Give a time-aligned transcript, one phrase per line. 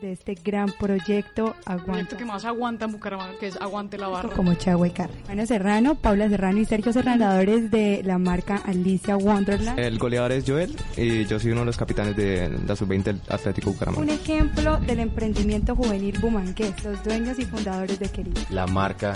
[0.00, 1.84] de este gran proyecto Aguanta.
[1.84, 4.30] Proyecto que más aguanta en Bucaramanga, que es Aguante la Barra.
[4.30, 5.14] Como Chagua y Carre.
[5.28, 9.78] Ana Serrano, Paula Serrano y Sergio Serrano, de la marca Alicia Wonderland.
[9.78, 13.72] El goleador es Joel y yo soy uno de los capitanes de la sub-20 Atlético
[13.72, 14.02] Bucaramanga.
[14.02, 18.40] Un ejemplo del emprendimiento juvenil bumangués, los dueños y fundadores de Querido.
[18.50, 19.14] La marca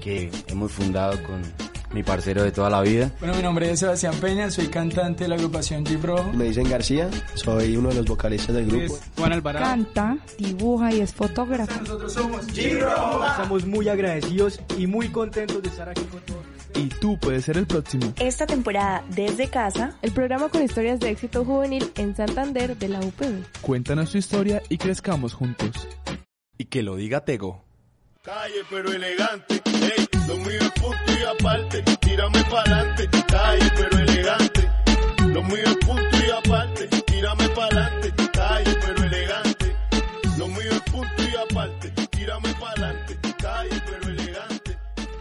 [0.00, 1.42] que hemos fundado con
[1.92, 3.10] mi parcero de toda la vida.
[3.20, 6.32] Bueno, mi nombre es Sebastián Peña, soy cantante de la agrupación Jeep Rojo.
[6.32, 8.98] Me dicen García, soy uno de los vocalistas del grupo.
[9.16, 9.64] Juan Alvarado.
[9.64, 11.80] Canta, dibuja y es fotógrafo.
[11.80, 13.26] Nosotros somos Jeep Rojo.
[13.26, 16.42] Estamos muy agradecidos y muy contentos de estar aquí con todos.
[16.74, 18.12] Y tú puedes ser el próximo.
[18.20, 23.00] Esta temporada desde casa, el programa con historias de éxito juvenil en Santander de la
[23.00, 23.44] UPB.
[23.62, 25.88] Cuéntanos tu historia y crezcamos juntos.
[26.56, 27.67] Y que lo diga Tego.
[28.28, 34.70] Calle pero elegante, hey, lo mío es punto y aparte, tírame pa'lante, calle pero elegante,
[35.32, 39.74] lo mío es punto y aparte, tírame pa'lante, calle pero elegante,
[40.36, 44.78] lo mío es punto y aparte, tírame pa'lante, calle pero elegante,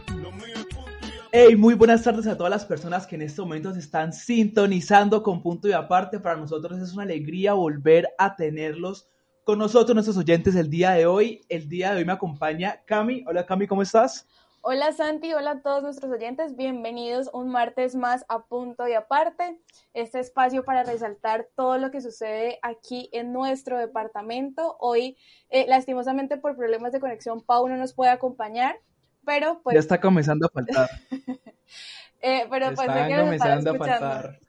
[0.09, 1.29] lo mío es punto y aparte.
[1.31, 5.23] Hey, muy buenas tardes a todas las personas que en este momento se están sintonizando
[5.23, 9.07] con punto y aparte, para nosotros es una alegría volver a tenerlos
[9.47, 11.41] con nosotros, nuestros oyentes, el día de hoy.
[11.47, 13.23] El día de hoy me acompaña Cami.
[13.25, 14.27] Hola Cami, ¿cómo estás?
[14.59, 19.57] Hola Santi, hola a todos nuestros oyentes, bienvenidos un martes más a punto y aparte,
[19.93, 24.75] este espacio para resaltar todo lo que sucede aquí en nuestro departamento.
[24.81, 25.15] Hoy,
[25.49, 28.75] eh, lastimosamente por problemas de conexión, Pau no nos puede acompañar,
[29.23, 29.75] pero pues...
[29.75, 30.89] Ya está comenzando a faltar.
[32.21, 34.39] eh, pero pues comenzando a faltar.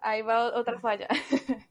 [0.00, 1.08] Ahí va otra falla.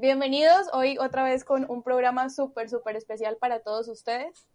[0.00, 4.46] Bienvenidos hoy otra vez con un programa súper, súper especial para todos ustedes.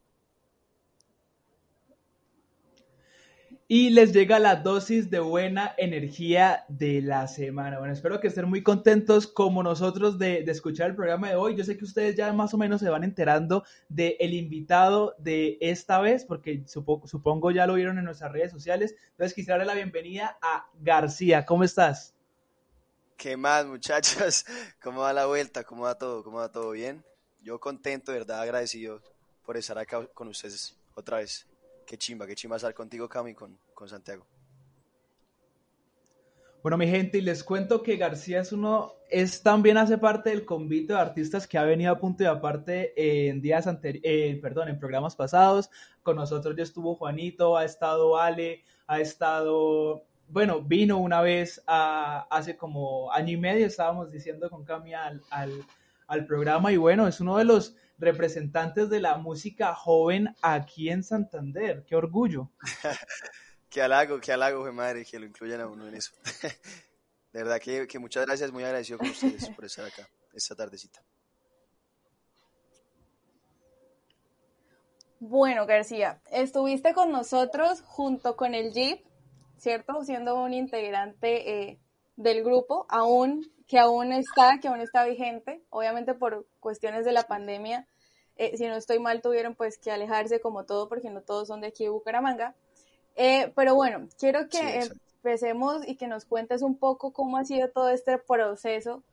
[3.68, 7.78] Y les llega la dosis de buena energía de la semana.
[7.78, 11.58] Bueno, espero que estén muy contentos como nosotros de, escuchar el programa de hoy.
[11.58, 15.58] Yo sé que ustedes ya más o menos se van enterando del el invitado de
[15.60, 18.96] esta vez, porque supongo, supongo ya lo vieron en nuestras redes sociales.
[19.12, 21.46] Entonces quisiera darle la bienvenida a García.
[21.46, 22.13] ¿Cómo estás?
[23.18, 24.46] ¿Qué más, muchachos?
[24.82, 25.64] ¿Cómo va la vuelta?
[25.64, 26.24] ¿Cómo va todo?
[26.24, 27.04] ¿Cómo va todo bien?
[27.42, 29.02] Yo contento, de verdad, agradecido
[29.46, 31.48] por estar acá con ustedes otra vez.
[31.86, 34.26] Qué chimba, qué chimba estar contigo, Cami, con, con Santiago.
[36.62, 40.46] Bueno, mi gente, y les cuento que García es uno, es también hace parte del
[40.46, 44.70] convito de artistas que ha venido a punto y aparte en días anteriores, eh, perdón,
[44.70, 45.70] en programas pasados.
[46.04, 52.58] Con nosotros ya estuvo Juanito, ha estado Ale, ha estado bueno, vino una vez hace
[52.58, 55.22] como año y medio, estábamos diciendo con Cami al,
[56.08, 61.04] al, programa, y bueno, es uno de los representantes de la música joven aquí en
[61.04, 61.84] Santander.
[61.86, 62.52] ¡Qué orgullo!
[63.70, 66.12] qué halago, qué halago, madre, que lo incluyan a uno en eso.
[67.34, 71.04] de verdad que, que muchas gracias, muy agradecido con ustedes por estar acá esta tardecita.
[75.20, 79.06] Bueno, García, estuviste con nosotros junto con el Jeep
[79.58, 80.04] ¿cierto?
[80.04, 81.80] Siendo un integrante eh,
[82.16, 87.24] del grupo, aún, que aún está, que aún está vigente, obviamente por cuestiones de la
[87.24, 87.88] pandemia,
[88.36, 91.62] eh, si no estoy mal, tuvieron pues que alejarse como todo, porque no todos son
[91.62, 92.56] de aquí de Bucaramanga.
[93.16, 94.90] Eh, pero bueno, quiero que
[95.24, 99.04] empecemos y que nos cuentes un poco cómo ha sido todo este proceso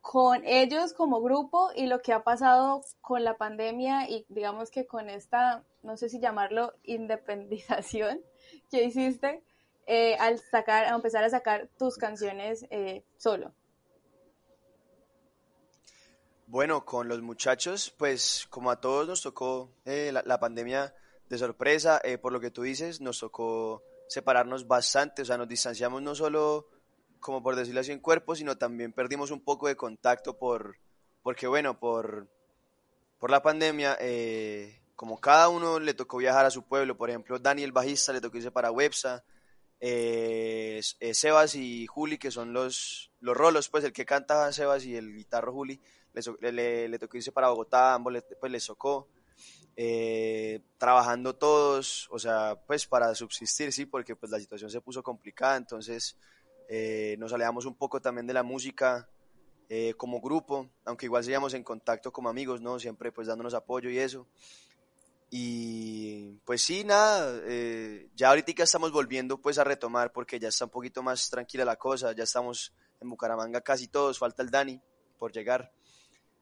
[0.00, 4.84] con ellos como grupo y lo que ha pasado con la pandemia y digamos que
[4.86, 8.20] con esta, no sé si llamarlo independización
[8.70, 9.42] que hiciste
[9.86, 13.52] eh, al sacar, a empezar a sacar tus canciones eh, solo?
[16.46, 20.94] Bueno, con los muchachos, pues como a todos nos tocó eh, la, pandemia
[21.28, 26.02] de sorpresa, por lo que tú dices, nos tocó separarnos bastante, o sea, nos distanciamos
[26.02, 26.68] no solo,
[27.20, 30.76] como por decirlo así, en cuerpo, sino también perdimos un poco de contacto por,
[31.22, 32.28] porque bueno, por,
[33.18, 33.96] por la pandemia,
[34.94, 38.36] como cada uno le tocó viajar a su pueblo, por ejemplo, Daniel bajista le tocó
[38.36, 39.24] irse para Websa,
[39.84, 44.84] eh, eh, Sebas y Juli, que son los, los rolos, pues el que canta Sebas
[44.84, 45.80] y el guitarro Juli,
[46.40, 49.08] le, le, tocó irse para Bogotá, ambos pues les tocó.
[49.74, 55.02] Eh, trabajando todos, o sea, pues para subsistir, sí, porque pues la situación se puso
[55.02, 56.16] complicada, entonces
[57.18, 59.08] nos alejamos un poco también de la música
[59.96, 62.78] como grupo, aunque igual seguíamos en contacto como amigos, ¿no?
[62.78, 64.28] Siempre pues dándonos apoyo y eso.
[65.34, 70.66] Y pues sí, nada, eh, ya ahorita estamos volviendo pues a retomar porque ya está
[70.66, 74.78] un poquito más tranquila la cosa, ya estamos en Bucaramanga casi todos, falta el Dani
[75.18, 75.72] por llegar.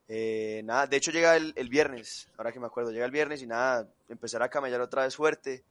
[0.08, 3.46] Eh, nada, de hecho llega el, viernes, ahora que me acuerdo, llega el viernes y
[3.46, 5.62] nada, empezar a camellar otra vez fuerte.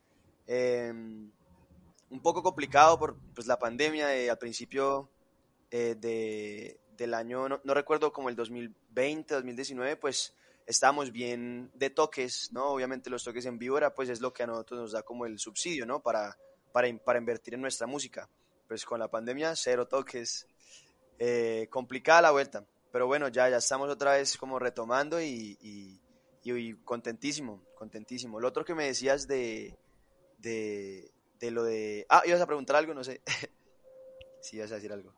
[0.47, 1.29] Em,
[2.11, 5.09] un poco complicado por pues, la pandemia, eh, al principio
[5.69, 10.33] de, del año, no, no recuerdo como el 2020, 2019, pues
[10.69, 12.67] estábamos bien de toques, ¿no?
[12.67, 15.25] Obviamente los toques en vivo era, pues es lo que a nosotros nos da como
[15.25, 15.99] el subsidio, ¿no?
[15.99, 16.37] Para,
[16.71, 18.29] para, para invertir en nuestra música.
[18.67, 20.45] Pues con la pandemia, cero toques,
[21.17, 22.67] eh, complicada la vuelta.
[22.91, 25.99] Pero bueno, ya, ya estamos otra vez como retomando y, y,
[26.43, 28.39] y contentísimo, contentísimo.
[28.39, 29.75] Lo otro que me decías de,
[30.37, 32.05] de, de lo de...
[32.09, 33.21] Ah, ibas a preguntar algo, no sé.
[34.39, 35.15] sí, ibas a decir algo.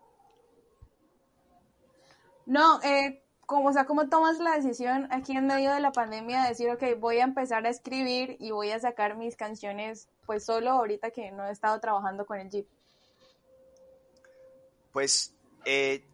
[2.46, 6.44] No, eh, como, o sea, ¿cómo tomas la decisión aquí en medio de la pandemia
[6.44, 10.46] de decir, ok, voy a empezar a escribir y voy a sacar mis canciones, pues
[10.46, 12.68] solo ahorita que no he estado trabajando con el Jeep?
[14.94, 15.34] Pues
[15.66, 16.06] eh,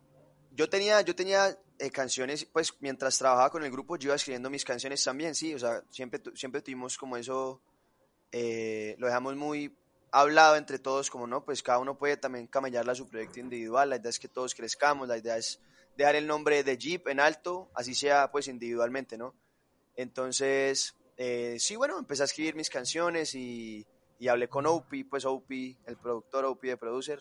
[0.51, 4.49] yo tenía, yo tenía eh, canciones, pues mientras trabajaba con el grupo yo iba escribiendo
[4.49, 7.61] mis canciones también, sí, o sea, siempre, siempre tuvimos como eso,
[8.31, 9.77] eh, lo dejamos muy
[10.11, 13.91] hablado entre todos, como no, pues cada uno puede también camellarla a su proyecto individual,
[13.91, 15.59] la idea es que todos crezcamos, la idea es
[15.97, 19.33] dejar el nombre de Jeep en alto, así sea pues individualmente, ¿no?
[19.95, 23.85] Entonces, eh, sí, bueno, empecé a escribir mis canciones y,
[24.19, 27.19] y hablé con Opie, pues Opie, el productor Opie de Producer,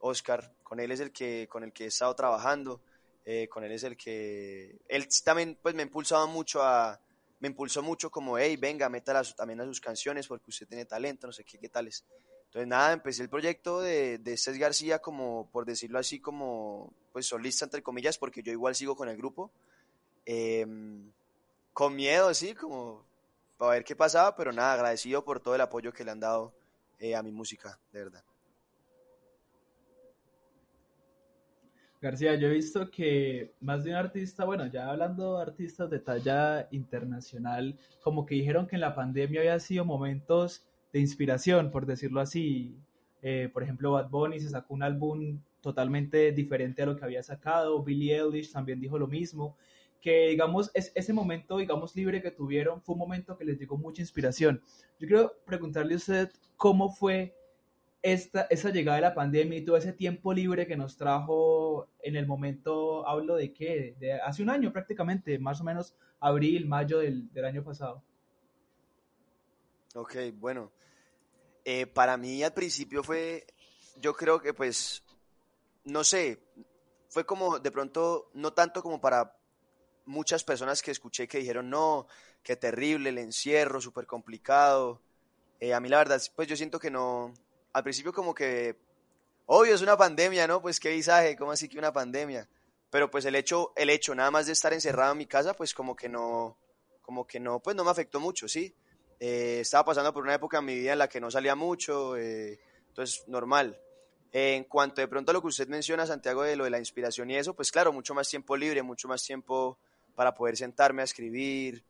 [0.00, 2.80] Oscar, con él es el que, con el que he estado trabajando,
[3.24, 7.00] eh, con él es el que, él también pues me impulsaba mucho a,
[7.38, 11.28] me impulsó mucho como, hey, venga, métala también a sus canciones porque usted tiene talento,
[11.28, 12.04] no sé qué, qué tales.
[12.48, 17.66] Entonces nada, empecé el proyecto de, de García como, por decirlo así, como pues solista
[17.66, 19.50] entre comillas, porque yo igual sigo con el grupo.
[20.24, 21.12] Em,
[21.74, 23.04] con miedo, sí, como
[23.58, 26.54] para ver qué pasaba, pero nada, agradecido por todo el apoyo que le han dado
[26.98, 28.24] eh, a mi música, de verdad.
[32.00, 35.98] García, yo he visto que más de un artista, bueno, ya hablando de artistas de
[35.98, 41.86] talla internacional, como que dijeron que en la pandemia había sido momentos de inspiración, por
[41.86, 42.76] decirlo así.
[43.22, 47.22] Eh, por ejemplo, Bad Bunny se sacó un álbum totalmente diferente a lo que había
[47.22, 47.82] sacado.
[47.82, 49.56] Billie Eilish también dijo lo mismo.
[50.00, 53.76] Que, digamos, es, ese momento, digamos, libre que tuvieron fue un momento que les llegó
[53.76, 54.62] mucha inspiración.
[54.98, 57.34] Yo quiero preguntarle a usted cómo fue
[58.02, 62.14] esta, esa llegada de la pandemia y todo ese tiempo libre que nos trajo en
[62.14, 67.00] el momento, hablo de qué, de hace un año prácticamente, más o menos abril, mayo
[67.00, 68.02] del, del año pasado.
[69.94, 70.72] Ok, bueno,
[71.64, 73.46] eh, para mí al principio fue,
[73.96, 75.02] yo creo que pues,
[75.84, 76.38] no sé,
[77.08, 79.34] fue como de pronto, no tanto como para
[80.04, 82.06] muchas personas que escuché que dijeron, no,
[82.42, 85.02] qué terrible el encierro, súper complicado.
[85.60, 87.32] Eh, a mí la verdad, pues yo siento que no,
[87.72, 88.78] al principio como que,
[89.46, 90.60] obvio, es una pandemia, ¿no?
[90.60, 92.48] Pues qué visaje, ¿cómo así que una pandemia?
[92.90, 95.74] Pero pues el hecho, el hecho nada más de estar encerrado en mi casa, pues
[95.74, 96.58] como que no,
[97.02, 98.74] como que no, pues no me afectó mucho, ¿sí?
[99.20, 102.16] Eh, estaba pasando por una época en mi vida en la que no salía mucho,
[102.16, 103.78] eh, entonces normal.
[104.30, 107.30] en cuanto de pronto a lo que usted menciona, Santiago, de lo de la inspiración
[107.30, 109.78] y eso, pues claro, mucho más tiempo libre, mucho más tiempo
[110.14, 111.84] para poder sentarme a escribir.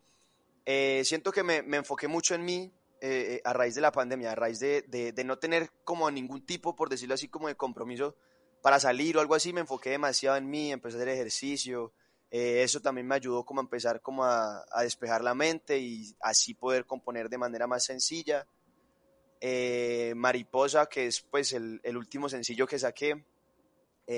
[0.64, 2.70] Eh, siento que me, me, enfoqué mucho en mí,
[3.00, 6.10] eh, eh, a raíz de la pandemia, a raíz de, de, de, no tener como
[6.10, 8.16] ningún tipo, por decirlo así, como de compromiso
[8.60, 11.92] para salir o algo así, me enfoqué demasiado en mí, empecé a hacer ejercicio,
[12.30, 16.14] eh, eso también me ayudó como a empezar como a, a, despejar la mente y
[16.20, 18.46] así poder componer de manera más sencilla.
[19.40, 23.24] Eh, Mariposa, que es pues el, el, último sencillo que saqué,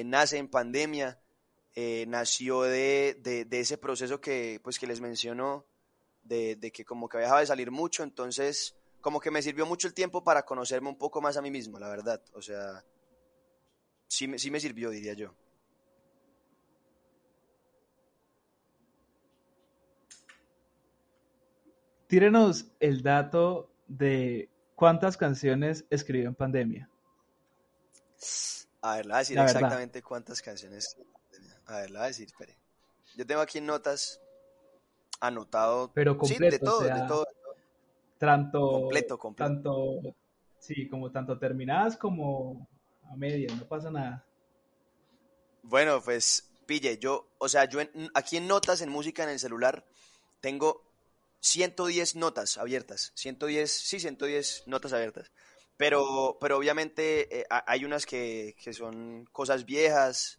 [0.05, 1.21] nace en pandemia,
[2.07, 5.67] nació de, de, de, ese proceso que pues que les mencionó
[6.23, 9.89] de, de, que como que dejaba de salir mucho, entonces como que me sirvió mucho
[9.89, 12.23] el tiempo para conocerme un poco más a mí mismo, la verdad.
[12.35, 12.85] O sea,
[14.09, 15.35] sí, sí me sirvió, diría yo.
[22.11, 26.91] Tírenos el dato de cuántas canciones escribió en pandemia.
[28.83, 30.09] A ver, la voy a decir la exactamente verdad.
[30.09, 30.97] cuántas canciones.
[31.67, 32.59] A ver, la voy a decir, espere.
[33.17, 34.21] Yo tengo aquí notas
[35.21, 35.93] anotado.
[35.95, 37.27] Pero completo, sí, de todo, o sea, de todo.
[38.19, 39.53] Tanto, completo, completo.
[39.53, 40.01] Tanto,
[40.59, 42.67] sí, como tanto terminadas como
[43.05, 44.27] a medias, no pasa nada.
[45.63, 49.39] Bueno, pues, pille, yo, o sea, yo en, aquí en notas, en música, en el
[49.39, 49.85] celular,
[50.41, 50.90] tengo
[51.41, 55.31] 110 notas abiertas, 110, sí, 110 notas abiertas.
[55.77, 60.39] Pero, pero obviamente eh, hay unas que, que, son cosas viejas,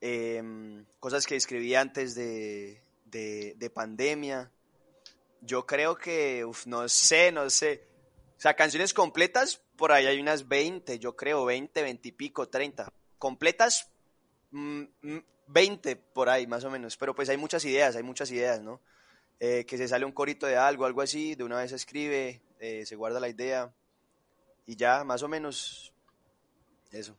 [0.00, 4.52] eh, cosas que escribí antes de, de, de pandemia.
[5.40, 7.88] Yo creo que, no sé, no sé.
[8.38, 12.48] O sea, canciones completas, por ahí hay unas 20, yo creo, 20, 20 y pico,
[12.48, 12.92] 30.
[13.18, 13.90] Completas,
[14.52, 14.84] mmm,
[15.48, 16.96] 20 por ahí, más o menos.
[16.96, 18.80] Pero pues hay muchas ideas, hay muchas ideas, ¿no?
[19.38, 22.40] Eh, que se sale un corito de algo, algo así, de una vez se escribe,
[22.58, 23.72] eh, se guarda la idea
[24.66, 25.92] y ya, más o menos,
[26.90, 27.16] eso.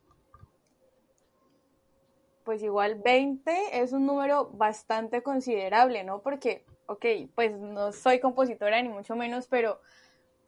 [2.48, 6.22] pues igual 20 es un número bastante considerable, ¿no?
[6.22, 9.82] Porque, ok, pues no soy compositora ni mucho menos, pero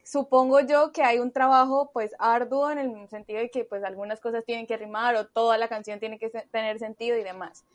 [0.03, 4.19] supongo yo que hay un trabajo pues arduo en el sentido de que pues algunas
[4.19, 7.65] cosas tienen que rimar o toda la canción tiene que tener sentido y demás.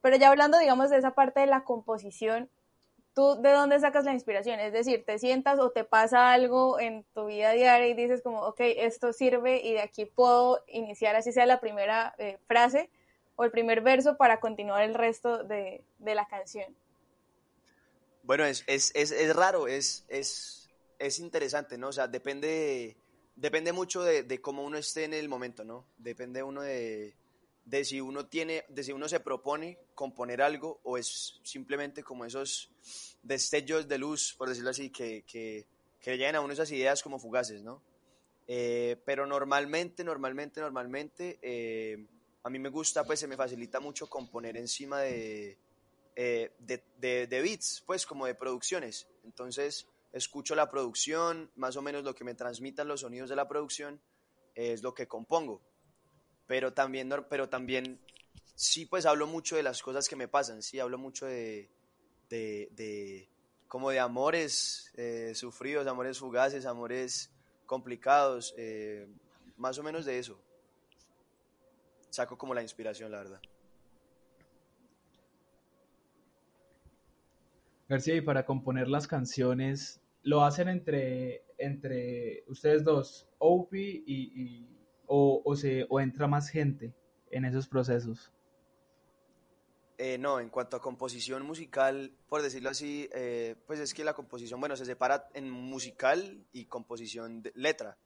[0.00, 2.48] Pero ya hablando, digamos, de esa parte de la composición,
[3.14, 4.60] ¿tú de dónde sacas la inspiración?
[4.60, 8.42] Es decir, te sientas o te pasa algo en tu vida diaria y dices como,
[8.42, 12.90] ok, esto sirve y de aquí puedo iniciar así sea la primera eh, frase
[13.36, 16.74] o el primer verso para continuar el resto de, de la canción.
[18.22, 20.64] Bueno, es, es, es, es raro, es, es
[20.98, 21.88] es interesante, ¿no?
[21.88, 22.96] O sea, depende,
[23.36, 25.86] depende mucho de, cómo uno esté en el momento, ¿no?
[25.98, 27.14] Depende uno de,
[27.64, 32.24] de si uno tiene, de si uno se propone componer algo o es simplemente como
[32.24, 32.70] esos
[33.22, 35.66] destellos de luz, por decirlo así, que, que,
[36.00, 37.82] que llegan a uno esas ideas como fugaces, ¿no?
[38.46, 42.06] Eh, pero normalmente, normalmente, normalmente, eh,
[42.42, 45.58] a mí me gusta, pues se me facilita mucho componer encima de,
[46.14, 49.08] eh, de, de, de, beats, pues como de producciones.
[49.24, 53.48] Entonces, escucho la producción, más o menos lo que me transmitan los sonidos de la
[53.48, 54.00] producción
[54.54, 55.62] es lo que compongo.
[56.46, 58.00] Pero también, pero también
[58.54, 61.70] sí, pues hablo mucho de las cosas que me pasan, sí, hablo mucho de,
[62.28, 63.28] de,
[63.68, 67.32] como de amores eh, sufridos, amores fugaces, amores
[67.66, 69.08] complicados, eh,
[69.56, 70.40] más o menos de eso.
[72.10, 73.40] Saco como la inspiración, la verdad.
[77.88, 84.66] García, y para componer las canciones, lo hacen entre, entre ustedes dos, Opie y,
[85.06, 86.94] o, o, se, o entra más gente
[87.30, 88.32] en esos procesos?
[89.96, 94.12] Eh, no, en cuanto a composición musical, por decirlo así, eh, pues es que la
[94.12, 97.96] composición, bueno, se separa en musical y composición de letra.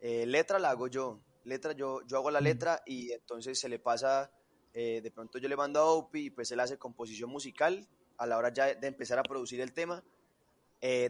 [0.00, 2.44] Eh, letra la hago yo, letra yo, yo hago la mm.
[2.44, 4.30] letra y entonces se le pasa,
[4.74, 8.38] de pronto yo le mando a Opie y pues él hace composición musical a la
[8.38, 10.04] hora ya de empezar a producir el tema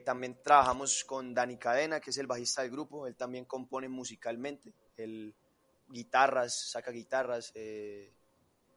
[0.06, 4.72] también trabajamos con Dani Cadena, que es el bajista del grupo, él también compone musicalmente,
[5.04, 5.34] él
[5.88, 8.12] guitarras, saca guitarras, eh,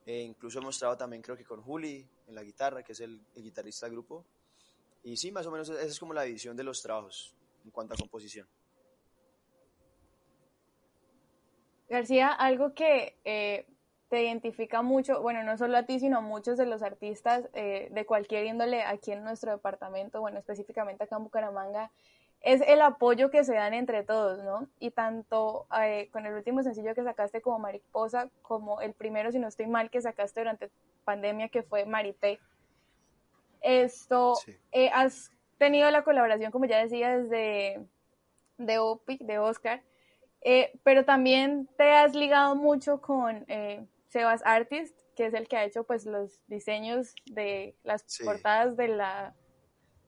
[0.05, 3.21] e incluso hemos trabajado también creo que con Juli en la guitarra, que es el,
[3.35, 4.25] guitarrista del grupo.
[5.03, 7.93] Y sí, más o menos esa es como la división de los trabajos en cuanto
[7.93, 8.47] a composición.
[11.89, 13.65] García, algo que eh,
[14.11, 17.89] te identifica mucho, bueno, no solo a ti, sino a muchos de los artistas eh,
[17.91, 21.91] de cualquier índole aquí en nuestro departamento, bueno, específicamente acá en Bucaramanga,
[22.41, 24.67] es el apoyo que se dan entre todos, ¿no?
[24.79, 29.39] Y tanto eh, con el último sencillo que sacaste como Mariposa, como el primero, si
[29.39, 30.71] no estoy mal, que sacaste durante
[31.03, 32.39] pandemia, que fue Marité.
[33.61, 34.33] Esto,
[34.71, 37.85] eh, has tenido la colaboración, como ya decía, desde
[38.57, 39.83] de OPI, de Oscar,
[40.83, 43.45] pero también te has ligado mucho con
[44.09, 48.87] Sebas Artist, que es el que ha hecho pues los diseños de las portadas de
[48.87, 49.35] la,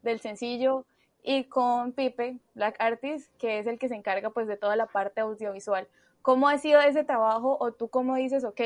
[0.01, 0.85] del sencillo,
[1.23, 4.87] y con Pipe, Black Artist, que es el que se encarga pues de toda la
[4.87, 5.87] parte audiovisual.
[6.21, 8.61] ¿Cómo ha sido ese trabajo o tú cómo dices, ok,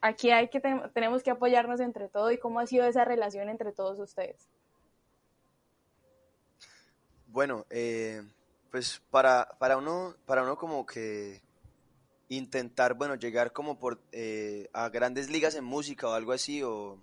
[0.00, 0.60] aquí hay que
[0.92, 4.48] tenemos que apoyarnos entre todos y cómo ha sido esa relación entre todos ustedes?
[7.28, 8.22] Bueno, eh,
[8.70, 11.40] pues para, para, uno, para uno como que
[12.28, 16.98] intentar, bueno, llegar como por eh, a grandes ligas en música o algo así, o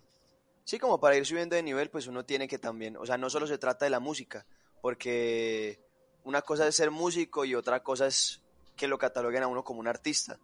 [0.66, 3.30] sí, como para ir subiendo de nivel, pues uno tiene que también, o sea, no
[3.30, 4.46] solo se trata de la música,
[4.82, 5.80] porque
[6.24, 8.42] una cosa es ser músico y otra cosa es
[8.76, 10.40] que lo cataloguen a uno como un artista.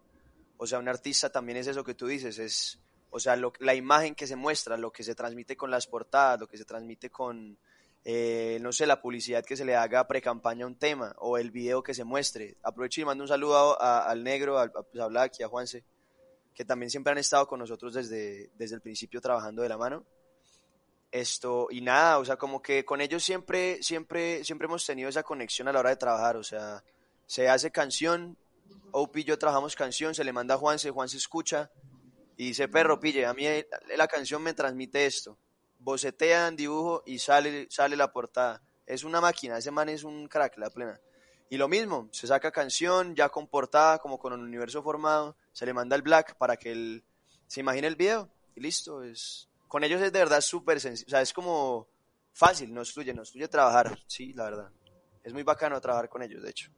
[0.58, 4.16] O sea, un artista también es eso que tú dices, es, o sea, la imagen
[4.16, 7.58] que se muestra, lo que se transmite con las portadas, lo que se transmite con,
[8.04, 11.52] eh, no sé, la publicidad que se le haga pre-campaña a un tema o el
[11.52, 12.58] video que se muestre.
[12.64, 15.84] Aprovecho y mando un saludo al negro, a, pues, a Black y a Juanse,
[16.54, 20.06] que también siempre han estado con nosotros desde, desde el principio trabajando de la mano.
[21.16, 25.24] Esto, y nada, o sea, como que con ellos siempre, siempre, siempre hemos tenido esa
[25.24, 26.84] conexión a la hora de trabajar, o sea,
[27.26, 28.38] se hace canción,
[28.92, 31.72] OP y yo trabajamos canción, se le manda a Juanse, Juanse escucha
[32.36, 33.46] y dice, perro, pille, a mí
[33.96, 35.38] la canción me transmite esto
[35.86, 38.62] bocetean, dibujo y sale, sale la portada.
[38.86, 41.00] Es una máquina, ese man es un crack, la plena.
[41.50, 45.66] Y lo mismo, se saca canción ya con portada, como con un universo formado, se
[45.66, 47.04] le manda el black para que él
[47.48, 49.04] se imagine el video y listo.
[49.04, 51.88] Es, con ellos es de verdad súper sencillo, o sea, es como
[52.34, 54.72] fácil, nos fluye, nos fluye trabajar, sí, la verdad.
[55.24, 56.72] Es muy bacano trabajar con ellos, de hecho.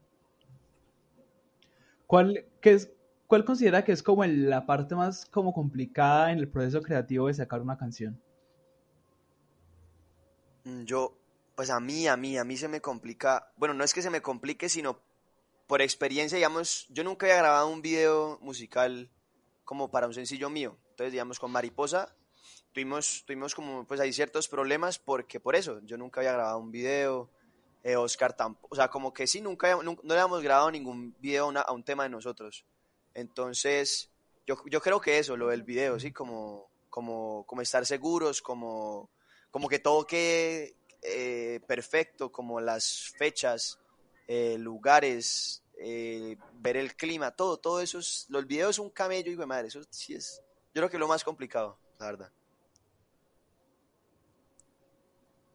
[2.06, 2.90] ¿Cuál, qué es,
[3.28, 7.34] ¿Cuál considera que es como la parte más como complicada en el proceso creativo de
[7.34, 8.22] sacar una canción?
[10.64, 11.18] Mm, yo,
[11.56, 14.10] pues a mí, a mí, a mí se me complica, bueno, no es que se
[14.10, 15.02] me complique, sino
[15.68, 19.12] por experiencia, digamos, yo nunca había grabado un video musical
[19.66, 20.78] como para un sencillo mío.
[20.92, 22.16] Entonces, digamos, con Mariposa
[22.78, 26.70] tuvimos, tuvimos como, pues hay ciertos problemas porque por eso, yo nunca había grabado un
[26.70, 27.28] video,
[27.84, 31.52] eh, Oscar tampoco, o sea, como que sí, nunca, no le habíamos grabado ningún video
[31.58, 32.66] a, un tema de nosotros.
[33.16, 34.12] Entonces,
[34.46, 39.10] yo, yo creo que eso, lo del video, sí, como, como, como estar seguros, como,
[39.50, 43.80] como que todo quede eh, perfecto, como las fechas,
[44.28, 49.32] eh, lugares, eh, ver el clima, todo, todo eso es, los videos es un camello,
[49.32, 50.44] y de madre, eso sí es,
[50.76, 52.32] yo creo que es lo más complicado, la verdad.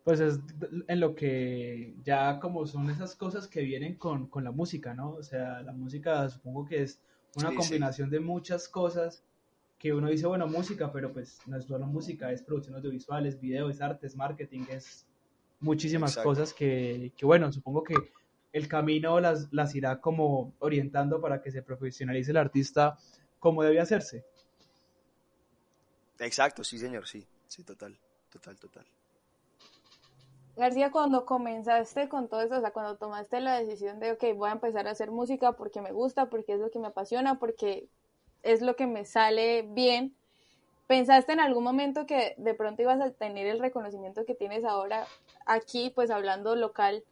[0.04, 0.40] Pues es
[0.88, 5.10] en lo que ya como son esas cosas que vienen con, con la música, ¿no?
[5.12, 7.00] O sea, la música supongo que es
[7.36, 9.22] una combinación de muchas cosas
[9.78, 13.80] que uno dice, bueno, música, pero pues no es solo música, es producción audiovisuales, videos,
[13.80, 15.06] artes, marketing, es
[15.58, 17.94] muchísimas cosas que, que, bueno, supongo que
[18.52, 22.96] el camino las, las irá como orientando para que se profesionalice el artista
[23.40, 24.24] como debe hacerse.
[26.20, 27.98] Exacto, sí, señor, sí, sí, total,
[28.30, 28.86] total, total.
[30.54, 34.50] García, cuando comenzaste con todo eso, o sea, cuando tomaste la decisión de, ok, voy
[34.50, 37.88] a empezar a hacer música porque me gusta, porque es lo que me apasiona, porque
[38.42, 40.14] es lo que me sale bien,
[40.86, 45.06] ¿pensaste en algún momento que de pronto ibas a tener el reconocimiento que tienes ahora
[45.46, 47.02] aquí, pues hablando local?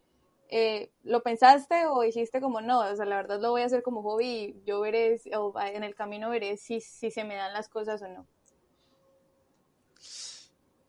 [0.50, 2.80] Eh, ¿Lo pensaste o dijiste como no?
[2.80, 5.84] O sea, la verdad lo voy a hacer como hobby y yo veré, o en
[5.84, 8.26] el camino veré si, si se me dan las cosas o no.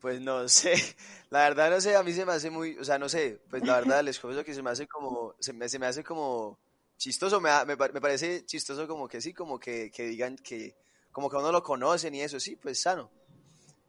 [0.02, 0.74] Pues no sé,
[1.30, 3.64] la verdad no sé, a mí se me hace muy, o sea, no sé, pues
[3.64, 6.58] la verdad les confieso que se me hace como, se me, se me hace como
[6.96, 10.74] chistoso, me, me, me, parece chistoso como que sí, como que, que, digan que,
[11.12, 13.12] como que uno lo conocen y eso, sí, pues sano.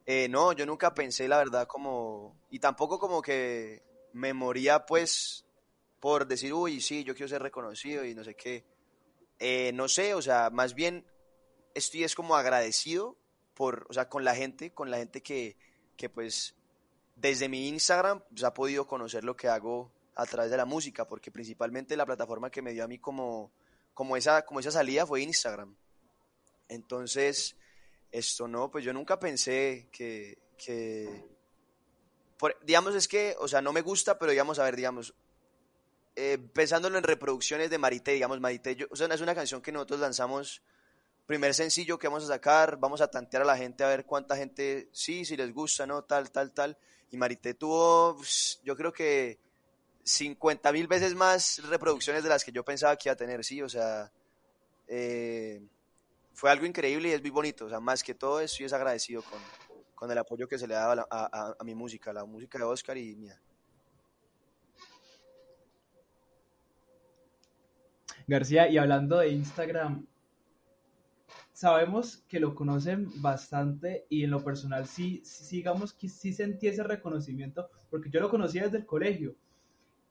[0.06, 5.44] Eh, no, yo nunca pensé la verdad como, y tampoco como que me moría pues
[5.98, 8.64] por decir, uy, sí, yo quiero ser reconocido y no sé qué.
[9.40, 11.04] Eh, no sé, o sea, más bien
[11.74, 13.16] estoy es como agradecido
[13.54, 15.56] por, o sea, con la gente, con la gente que
[15.96, 16.54] que pues
[17.16, 21.06] desde mi Instagram pues, ha podido conocer lo que hago a través de la música,
[21.06, 23.52] porque principalmente la plataforma que me dio a mí como,
[23.92, 25.74] como, esa, como esa salida fue Instagram.
[26.68, 27.56] Entonces,
[28.10, 31.24] esto no, pues yo nunca pensé que, que
[32.62, 35.14] digamos, es que, o sea, no me gusta, pero digamos, a ver, digamos,
[36.16, 39.72] eh, pensándolo en reproducciones de Marité, digamos, Marité, yo, o sea, es una canción que
[39.72, 40.62] nosotros lanzamos
[41.26, 44.36] primer sencillo que vamos a sacar, vamos a tantear a la gente a ver cuánta
[44.36, 46.02] gente, sí, si les gusta, ¿no?
[46.04, 46.76] Tal, tal, tal.
[47.10, 49.38] Y Marité tuvo, pues, yo creo que
[50.02, 53.62] 50 mil veces más reproducciones de las que yo pensaba que iba a tener, sí,
[53.62, 54.12] o sea,
[54.86, 55.62] eh,
[56.34, 59.40] fue algo increíble y es muy bonito, o sea, más que todo estoy agradecido con,
[59.94, 62.98] con el apoyo que se le daba a, a mi música, la música de Oscar
[62.98, 63.40] y mía.
[68.26, 70.06] García, y hablando de Instagram,
[71.54, 76.66] sabemos que lo conocen bastante y en lo personal sí, sí digamos que sí sentí
[76.66, 79.36] ese reconocimiento porque yo lo conocía desde el colegio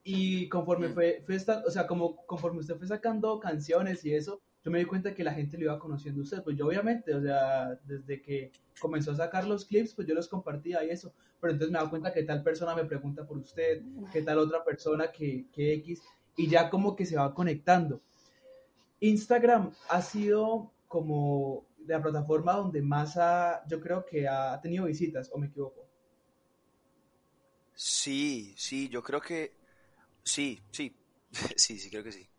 [0.03, 0.93] y conforme mm.
[0.93, 4.85] fue, fue o sea, como conforme usted fue sacando canciones y eso, yo me di
[4.85, 8.21] cuenta que la gente lo iba conociendo a usted, pues yo obviamente, o sea, desde
[8.21, 11.79] que comenzó a sacar los clips, pues yo los compartía y eso, pero entonces me
[11.79, 13.81] da cuenta que tal persona me pregunta por usted,
[14.13, 16.01] que tal otra persona que, que X,
[16.37, 18.01] y ya como que se va conectando.
[19.01, 25.27] Instagram ha sido como la plataforma donde más ha, yo creo que ha tenido visitas,
[25.33, 25.87] o me equivoco.
[27.73, 29.53] Sí, sí, yo creo que
[30.23, 30.95] sí, sí,
[31.57, 32.29] sí, sí, creo que sí.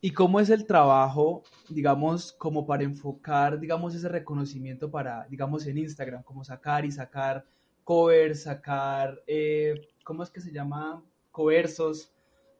[0.00, 5.76] ¿Y cómo es el trabajo, digamos, como para enfocar, digamos, ese reconocimiento para, digamos, en
[5.76, 7.44] Instagram, como sacar y sacar
[7.84, 11.04] covers, sacar, eh, ¿cómo es que se llama?
[11.30, 12.10] Coversos,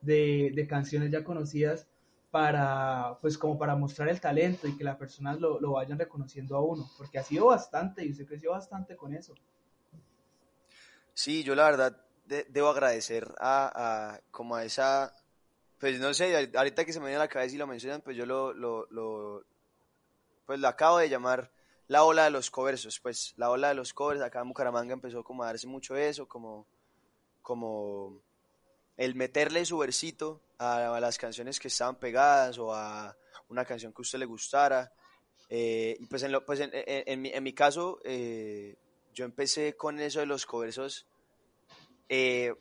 [0.03, 1.87] de, canciones ya conocidas
[2.31, 6.63] para, pues como para mostrar el talento y que las personas lo, vayan reconociendo a
[6.63, 9.35] uno, porque ha sido bastante y usted creció bastante con eso.
[11.15, 11.97] Sí, yo la verdad
[12.49, 15.15] debo agradecer a, como a esa,
[15.79, 18.17] pues no sé, ahorita que se me viene a la cabeza y lo mencionan, pues
[18.17, 19.45] yo lo, lo,
[20.47, 21.51] pues lo acabo de llamar
[21.89, 25.23] la ola de los covers, pues la ola de los covers, acá en Bucaramanga empezó
[25.23, 26.67] como a darse mucho eso, como,
[27.43, 28.23] como
[29.03, 33.17] el meterle su versito a, las canciones que estaban pegadas o a
[33.49, 34.93] una canción que a usted le gustara.
[35.49, 38.77] Eh, y pues en, lo, pues en, mi, en mi, caso, eh,
[39.13, 41.09] yo empecé con eso de los coversos.
[42.09, 42.55] Eh,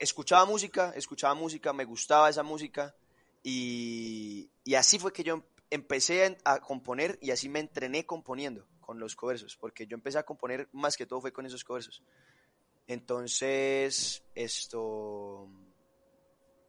[0.00, 2.96] escuchaba música, escuchaba música, me gustaba esa música
[3.44, 8.98] y, y así fue que yo empecé a, componer y así me entrené componiendo con
[8.98, 12.02] los coversos, porque yo empecé a componer más que todo fue con esos coversos.
[12.86, 15.48] Entonces, esto,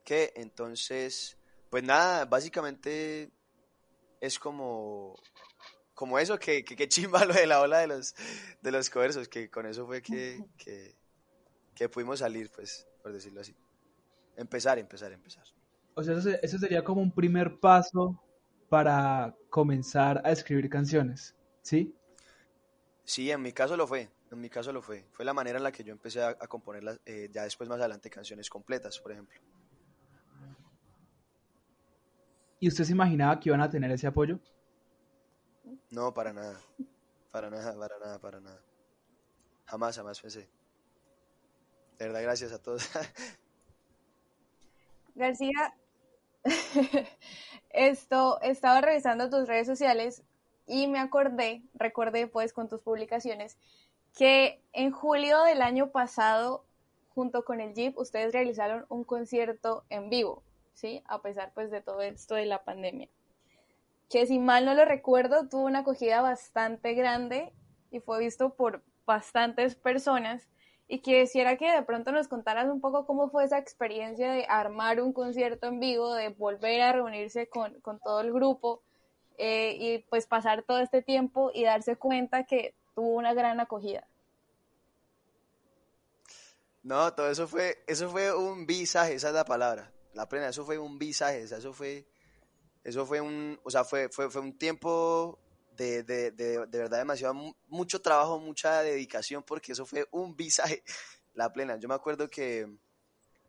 [0.03, 0.31] ¿qué?
[0.35, 1.37] Entonces,
[1.69, 3.31] pues nada, básicamente
[4.21, 5.15] es como,
[5.95, 8.15] como eso, que, que, que chimba lo de la ola de los,
[8.61, 10.95] de los coersos, que con eso fue que, que,
[11.75, 13.55] que pudimos salir, pues, por decirlo así.
[14.37, 15.45] Empezar, empezar, empezar.
[15.95, 18.19] O sea, eso, se- eso sería como un primer paso
[18.69, 21.93] para comenzar a escribir canciones, ¿sí?
[23.05, 25.05] Sí, en mi caso lo fue, en mi caso lo fue.
[25.11, 27.69] Fue la manera en la que yo empecé a, a componer las, eh, ya después
[27.69, 29.39] más adelante canciones completas, por ejemplo.
[32.59, 34.39] ¿Y usted se imaginaba que iban a tener ese apoyo?
[35.89, 36.59] No, para nada,
[37.31, 38.61] para nada, para nada, para nada.
[39.65, 40.49] Jamás, jamás pensé.
[41.99, 42.89] De verdad, gracias a todos.
[45.15, 45.75] García,
[47.69, 50.23] esto, estaba revisando tus redes sociales
[50.65, 53.57] y me acordé, recordé pues con tus publicaciones,
[54.15, 56.65] que en julio del año pasado,
[57.13, 61.03] junto con el Jeep, ustedes realizaron un concierto en vivo, ¿sí?
[61.05, 63.09] A pesar pues de todo esto de la pandemia.
[64.09, 67.51] Que si mal no lo recuerdo, tuvo una acogida bastante grande
[67.89, 70.47] y fue visto por bastantes personas.
[70.87, 75.01] Y quisiera que de pronto nos contaras un poco cómo fue esa experiencia de armar
[75.01, 78.83] un concierto en vivo, de volver a reunirse con, con todo el grupo
[79.37, 84.07] eh, y pues pasar todo este tiempo y darse cuenta que tuvo una gran acogida.
[86.83, 89.91] No, todo eso fue, eso fue un visaje, esa es la palabra.
[90.13, 92.05] La plena, eso fue un visaje, o sea, eso fue,
[92.83, 95.39] eso fue un, o sea, fue, fue, fue un tiempo
[95.71, 100.35] de, de, de, de verdad demasiado, mu- mucho trabajo, mucha dedicación, porque eso fue un
[100.35, 100.83] visaje,
[101.35, 101.77] la plena.
[101.77, 102.67] Yo me acuerdo que,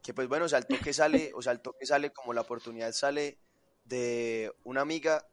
[0.03, 2.43] que pues bueno, o sea, el toque sale, o sea, el toque sale como la
[2.43, 3.39] oportunidad sale
[3.85, 5.27] de una amiga,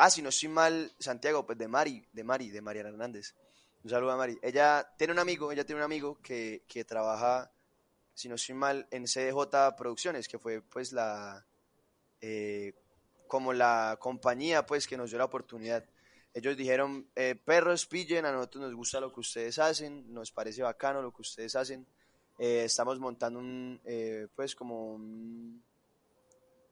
[0.00, 3.34] ah, si no estoy mal, Santiago, pues de Mari, de Mari, de Mariana Hernández.
[3.84, 4.38] Un saludo a Mari.
[4.40, 7.52] Ella tiene un amigo, ella tiene un amigo que, que trabaja,
[8.14, 11.44] si no estoy mal, en CDJ Producciones, que fue pues la,
[12.22, 12.72] eh,
[13.28, 15.84] como la compañía pues que nos dio la oportunidad.
[16.32, 20.62] Ellos dijeron, eh, perros, pillen, a nosotros nos gusta lo que ustedes hacen, nos parece
[20.62, 21.86] bacano lo que ustedes hacen.
[22.38, 23.78] Eh, estamos montando un,
[24.34, 25.62] pues como un,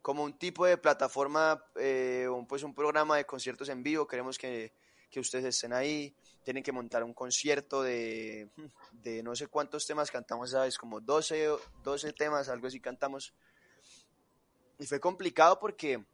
[0.03, 4.73] como un tipo de plataforma, eh, pues un programa de conciertos en vivo, queremos que,
[5.11, 8.49] que ustedes estén ahí, tienen que montar un concierto de,
[8.93, 10.79] de no sé cuántos temas cantamos, ¿sabes?
[10.79, 13.35] Como 12, o- 12 temas, algo así cantamos.
[14.79, 16.05] Y fue complicado porque,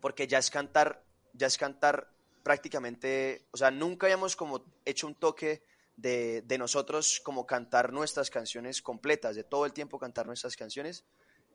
[0.00, 2.12] porque ya es cantar, ya es cantar
[2.42, 5.64] prácticamente, o sea, nunca habíamos como hecho un toque
[5.96, 11.04] de, de nosotros como cantar nuestras canciones completas, de todo el tiempo cantar nuestras canciones.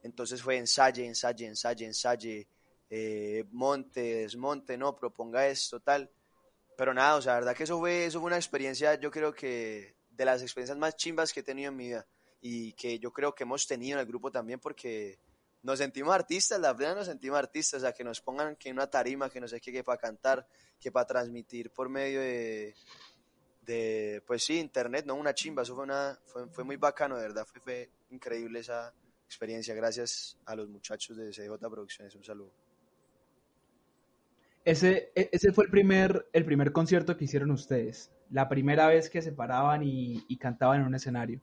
[0.03, 2.47] Entonces fue ensaye, ensaye, ensaye, ensaye,
[2.89, 6.09] eh, monte, desmonte, no, proponga esto, tal.
[6.75, 9.33] Pero nada, o sea, la verdad que eso fue, eso fue una experiencia, yo creo
[9.33, 12.05] que de las experiencias más chimbas que he tenido en mi vida
[12.41, 15.19] y que yo creo que hemos tenido en el grupo también porque
[15.63, 18.89] nos sentimos artistas, la verdad nos sentimos artistas, o sea, que nos pongan que una
[18.89, 20.47] tarima, que no sé qué, que para cantar,
[20.79, 22.73] que para transmitir por medio de,
[23.61, 27.21] de, pues sí, internet, no una chimba, eso fue, una, fue, fue muy bacano, de
[27.21, 28.91] verdad, fue, fue increíble esa
[29.31, 32.51] experiencia, gracias a los muchachos de CJ Producciones, un saludo.
[34.65, 39.09] Ese, e- ese fue el primer, el primer concierto que hicieron ustedes, la primera vez
[39.09, 41.41] que se paraban y, y cantaban en un escenario.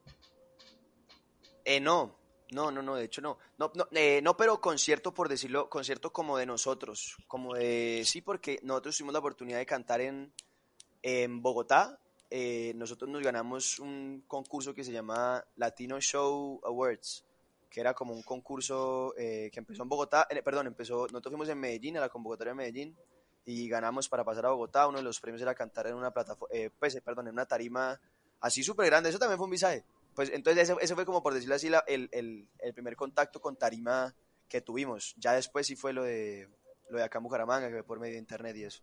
[1.64, 2.16] Eh, no,
[2.52, 3.38] no, no, no, de hecho no.
[3.58, 8.20] No, no, eh, no, pero concierto, por decirlo, concierto como de nosotros, como de, sí,
[8.22, 10.32] porque nosotros tuvimos la oportunidad de cantar en,
[11.02, 11.98] en Bogotá.
[12.30, 17.24] eh, nosotros nos ganamos un concurso que se llama Latino Show Awards,
[17.70, 21.48] que era como un concurso eh, que empezó en Bogotá, eh, perdón, empezó, nosotros fuimos
[21.48, 22.96] en Medellín, a la convocatoria de Medellín,
[23.44, 24.86] y ganamos para pasar a Bogotá.
[24.86, 27.98] Uno de los premios era cantar en una plataforma, pues, eh, perdón, en una tarima
[28.40, 29.08] así súper grande.
[29.10, 29.84] Eso también fue un visaje.
[30.14, 33.40] Pues entonces ese, ese fue como por decirlo así la- el, el, el primer contacto
[33.40, 34.14] con tarima
[34.48, 35.14] que tuvimos.
[35.16, 36.48] Ya después sí fue lo de
[36.90, 38.82] lo de acá en Bucaramanga, que fue por medio de internet y eso.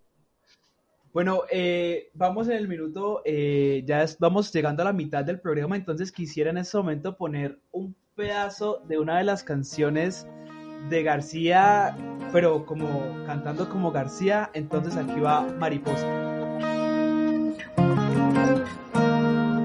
[1.12, 5.40] Bueno, eh, vamos en el minuto, eh, ya es- vamos llegando a la mitad del
[5.40, 10.26] programa, entonces quisiera en este momento poner un pedazo de una de las canciones
[10.90, 11.98] de García,
[12.32, 12.88] pero como
[13.26, 16.08] cantando como García, entonces aquí va Mariposa.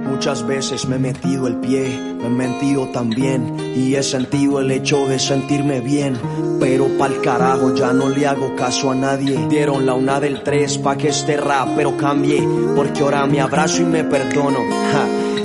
[0.05, 4.71] Muchas veces me he metido el pie, me he mentido también y he sentido el
[4.73, 6.19] hecho de sentirme bien.
[6.59, 9.47] Pero pa'l carajo ya no le hago caso a nadie.
[9.49, 12.43] Dieron la una del tres pa' que este rap pero cambie,
[12.75, 14.59] porque ahora me abrazo y me perdono.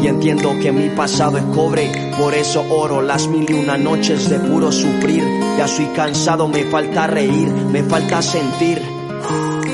[0.02, 4.30] Y entiendo que mi pasado es cobre, por eso oro las mil y una noches
[4.30, 5.24] de puro sufrir.
[5.58, 8.82] Ya soy cansado, me falta reír, me falta sentir.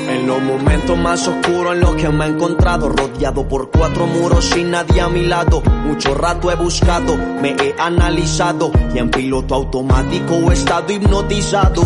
[0.08, 4.44] En los momentos más oscuros en los que me he encontrado Rodeado por cuatro muros
[4.44, 9.54] sin nadie a mi lado Mucho rato he buscado, me he analizado Y en piloto
[9.54, 11.82] automático he estado hipnotizado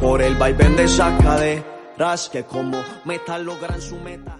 [0.00, 4.38] Por el vaivén de esa cadena ras que como metal logran su meta.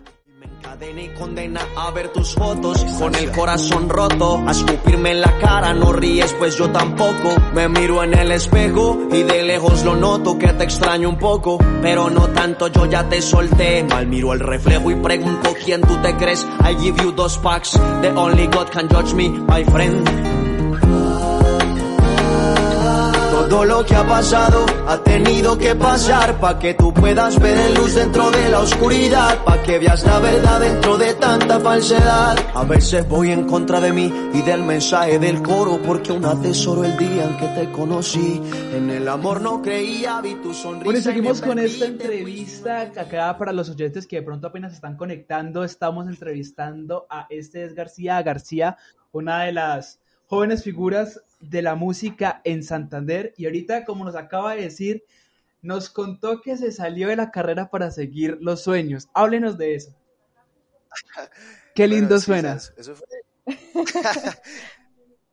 [0.79, 5.21] Me encadena y condena a ver tus fotos con el corazón roto, a escupirme en
[5.23, 7.35] la cara, no ríes pues yo tampoco.
[7.55, 11.59] Me miro en el espejo y de lejos lo noto que te extraño un poco,
[11.81, 13.85] pero no tanto, yo ya te solté.
[13.85, 16.47] Mal miro el reflejo y pregunto quién tú te crees.
[16.61, 20.36] I give you dos packs, the only God can judge me, my friend.
[23.49, 27.95] Todo lo que ha pasado ha tenido que pasar pa' que tú puedas ver luz
[27.95, 32.37] dentro de la oscuridad, pa' que veas la verdad dentro de tanta falsedad.
[32.55, 36.83] A veces voy en contra de mí y del mensaje del coro, porque un atesoro
[36.85, 38.43] el día en que te conocí.
[38.75, 40.85] En el amor no creía, vi tu sonrisa.
[40.85, 44.97] Bueno, y seguimos con esta entrevista acá para los oyentes que de pronto apenas están
[44.97, 45.63] conectando.
[45.63, 48.77] Estamos entrevistando a este es García García,
[49.13, 54.55] una de las jóvenes figuras de la música en Santander y ahorita, como nos acaba
[54.55, 55.05] de decir,
[55.63, 59.09] nos contó que se salió de la carrera para seguir los sueños.
[59.15, 59.95] Háblenos de eso.
[61.75, 62.55] Qué lindo suena.
[62.55, 63.07] Eso fue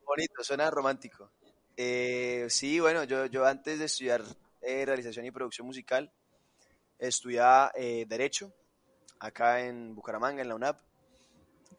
[0.06, 1.32] bonito, suena romántico.
[1.76, 4.22] Eh, sí, bueno, yo, yo antes de estudiar
[4.62, 6.12] eh, realización y producción musical,
[7.00, 8.54] estudiaba eh, Derecho
[9.20, 10.80] acá en Bucaramanga, en la UNAP.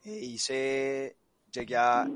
[0.05, 1.17] hice,
[1.53, 2.09] llegué a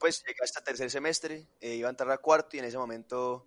[0.00, 3.46] pues llegué hasta tercer semestre, eh, iba a entrar a cuarto y en ese momento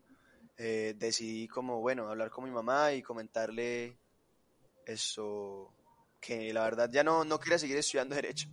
[0.55, 3.97] eh, decidí como, bueno, hablar con mi mamá y comentarle
[4.85, 5.73] eso,
[6.21, 8.49] que la verdad ya no, no quería seguir estudiando Derecho.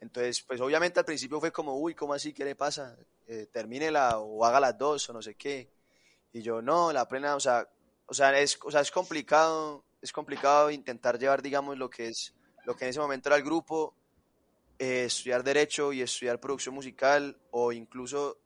[0.00, 2.32] Entonces, pues obviamente al principio fue como, uy, ¿cómo así?
[2.32, 2.96] ¿Qué le pasa?
[3.26, 5.68] Eh, termínela o haga las dos o no sé qué.
[6.32, 7.68] Y yo, no, la plena, o sea,
[8.06, 12.34] o sea, es, o sea, es complicado, es complicado intentar llevar, digamos, lo que es,
[12.64, 13.94] lo que en ese momento era el grupo
[14.78, 18.38] eh, estudiar derecho y estudiar producción musical o incluso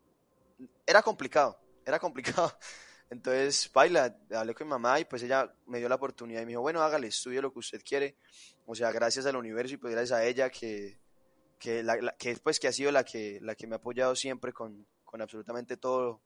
[0.86, 2.52] era complicado, era complicado.
[3.10, 6.50] Entonces, baila, hablé con mi mamá y pues ella me dio la oportunidad y me
[6.50, 8.16] dijo, bueno, hágale, estudie lo que usted quiere.
[8.66, 10.98] O sea, gracias al universo y pues gracias a ella que,
[11.58, 11.86] que,
[12.18, 15.22] que, pues, que ha sido la que, la que me ha apoyado siempre con, con
[15.22, 16.20] absolutamente todo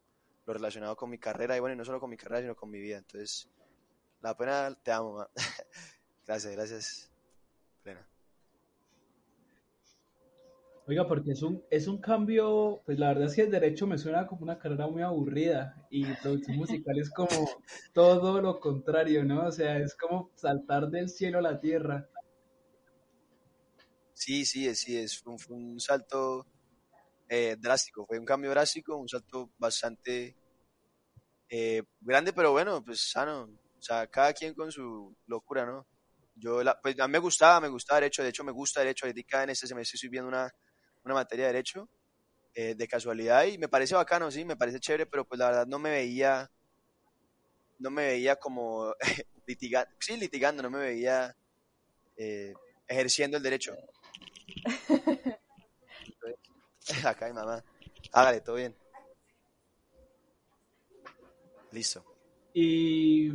[0.45, 2.81] lo relacionado con mi carrera y bueno, no solo con mi carrera, sino con mi
[2.81, 2.99] vida.
[2.99, 3.49] Entonces,
[4.21, 5.25] la pena, te amo,
[6.27, 7.11] gracias, gracias,
[7.83, 8.07] plena.
[10.87, 13.99] Oiga, porque es un, es un cambio, pues la verdad es que el derecho me
[13.99, 17.29] suena como una carrera muy aburrida y producción musical es como
[17.93, 19.47] todo lo contrario, ¿no?
[19.47, 22.09] O sea, es como saltar del cielo a la tierra.
[24.13, 26.47] Sí, sí, sí, es, fue, un, salto
[27.29, 30.37] eh, drástico, fue un cambio drástico, un salto bastante
[31.49, 33.49] eh, grande, pero bueno, pues sano.
[33.79, 35.87] O sea, cada quien con su locura, ¿no?
[36.35, 39.07] Yo, la, pues a mí me gustaba, me gustaba Derecho, de hecho me gusta Derecho,
[39.07, 40.53] ahorita en este semestre estoy viendo una
[41.05, 41.89] una materia de derecho
[42.55, 45.67] eh, de casualidad y me parece bacano, sí, me parece chévere, pero pues la verdad
[45.67, 46.51] no me veía,
[47.79, 48.95] no me veía como
[49.47, 51.35] litigando, sí, litigando, no me veía
[52.17, 52.53] eh,
[52.87, 53.75] ejerciendo el derecho.
[57.05, 57.65] Acá mi mamá,
[58.13, 58.77] hágale, todo bien.
[61.71, 62.05] Listo.
[62.53, 63.33] Y,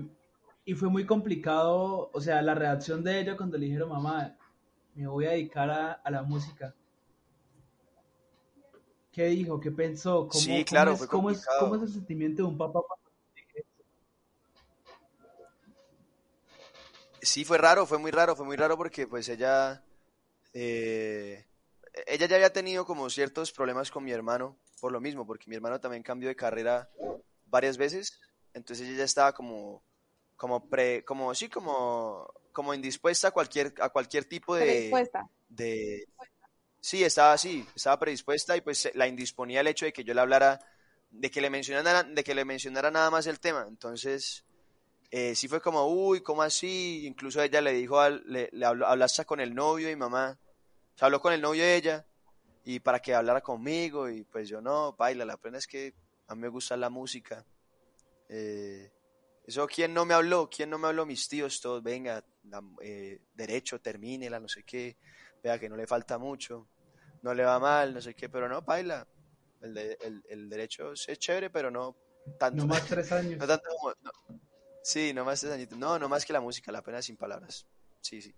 [0.63, 4.37] y fue muy complicado, o sea, la reacción de ella cuando le dijeron, mamá,
[4.93, 6.75] me voy a dedicar a, a la música.
[9.17, 9.59] ¿Qué dijo?
[9.59, 10.27] ¿Qué pensó?
[10.27, 12.81] ¿Cómo, sí, claro, cómo es, cómo, es, el sentimiento de un papá
[17.19, 19.83] Sí, fue raro, fue muy raro, fue muy raro porque pues ella,
[20.53, 21.47] eh,
[22.05, 25.55] ella ya había tenido como ciertos problemas con mi hermano por lo mismo, porque mi
[25.55, 26.87] hermano también cambió de carrera
[27.47, 28.19] varias veces,
[28.53, 29.83] entonces ella ya estaba como,
[30.35, 34.91] como pre, como sí, como, como indispuesta a cualquier, a cualquier tipo de,
[35.49, 36.05] de,
[36.79, 40.21] Sí, estaba así, estaba predispuesta y pues la indisponía el hecho de que yo le
[40.21, 40.59] hablara,
[41.09, 43.65] de que le mencionara, de que le mencionara nada más el tema.
[43.67, 44.45] Entonces,
[45.11, 47.05] eh, sí fue como, uy, ¿cómo así?
[47.05, 50.39] Incluso ella le dijo, al, le, le habló, hablaste con el novio y mamá,
[50.95, 52.05] se habló con el novio de ella
[52.65, 55.93] y para que hablara conmigo y pues yo no, baila, la pena es que
[56.27, 57.45] a mí me gusta la música.
[58.29, 58.91] Eh,
[59.45, 60.49] eso, ¿quién no me habló?
[60.49, 61.05] ¿Quién no me habló?
[61.05, 62.23] Mis tíos, todos, venga,
[62.81, 64.97] eh, derecho, termínela, no sé qué,
[65.47, 66.67] vea que no le falta mucho
[67.21, 69.07] no le va mal, no sé qué, pero no, baila.
[69.61, 71.95] El, de, el, el derecho es chévere, pero no
[72.37, 72.63] tanto.
[72.63, 73.39] No más tres años.
[73.39, 74.11] no tanto como, no.
[74.83, 75.71] Sí, no más tres años.
[75.71, 77.65] No, no más que la música, la pena sin palabras.
[78.01, 78.33] Sí, sí.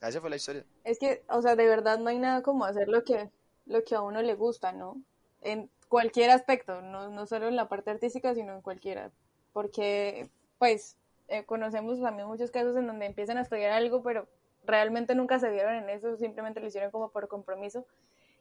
[0.00, 0.64] Esa fue la historia.
[0.84, 3.30] Es que, o sea, de verdad no hay nada como hacer lo que,
[3.66, 5.02] lo que a uno le gusta, ¿no?
[5.42, 9.10] En cualquier aspecto, no, no solo en la parte artística, sino en cualquiera.
[9.52, 10.96] Porque, pues,
[11.28, 14.28] eh, conocemos también muchos casos en donde empiezan a estudiar algo, pero
[14.66, 17.86] realmente nunca se dieron en eso, simplemente lo hicieron como por compromiso.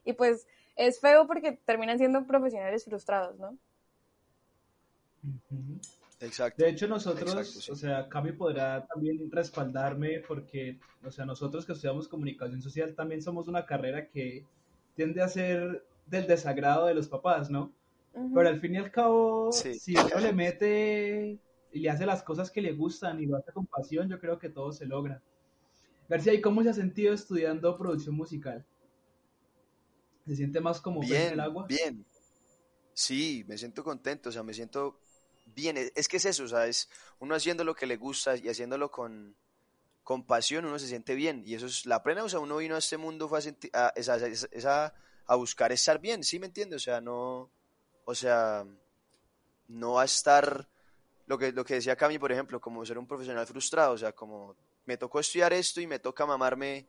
[0.04, 3.58] Y pues es feo porque terminan siendo profesionales frustrados, ¿no?
[6.20, 6.64] Exacto.
[6.64, 12.08] De hecho, nosotros, o sea, Cami podrá también respaldarme porque, o sea, nosotros que estudiamos
[12.08, 14.46] comunicación social también somos una carrera que
[14.96, 17.72] tiende a ser del desagrado de los papás, ¿no?
[18.34, 21.38] Pero al fin y al cabo, si uno le mete
[21.74, 24.40] y le hace las cosas que le gustan y lo hace con pasión, yo creo
[24.40, 25.22] que todo se logra.
[26.08, 28.66] García, ¿y cómo se ha sentido estudiando producción musical?
[30.26, 31.66] ¿Se siente más como bien, en el agua?
[31.68, 32.06] Bien,
[32.94, 35.00] sí, me siento contento, o sea, me siento
[35.46, 35.78] bien.
[35.96, 36.90] Es que es eso, o sea, es
[37.20, 39.36] uno haciendo lo que le gusta y haciéndolo con,
[40.04, 41.44] con pasión, uno se siente bien.
[41.46, 43.40] Y eso es la plena, o sea, uno vino a este mundo fue
[43.74, 44.94] a, a,
[45.28, 46.76] a buscar estar bien, ¿sí me entiende?
[46.76, 47.52] O sea, no,
[48.06, 48.66] o sea,
[49.68, 50.68] no a estar
[51.28, 54.12] lo que, lo que decía Cami, por ejemplo, como ser un profesional frustrado, o sea,
[54.12, 56.88] como me tocó estudiar esto y me toca mamarme,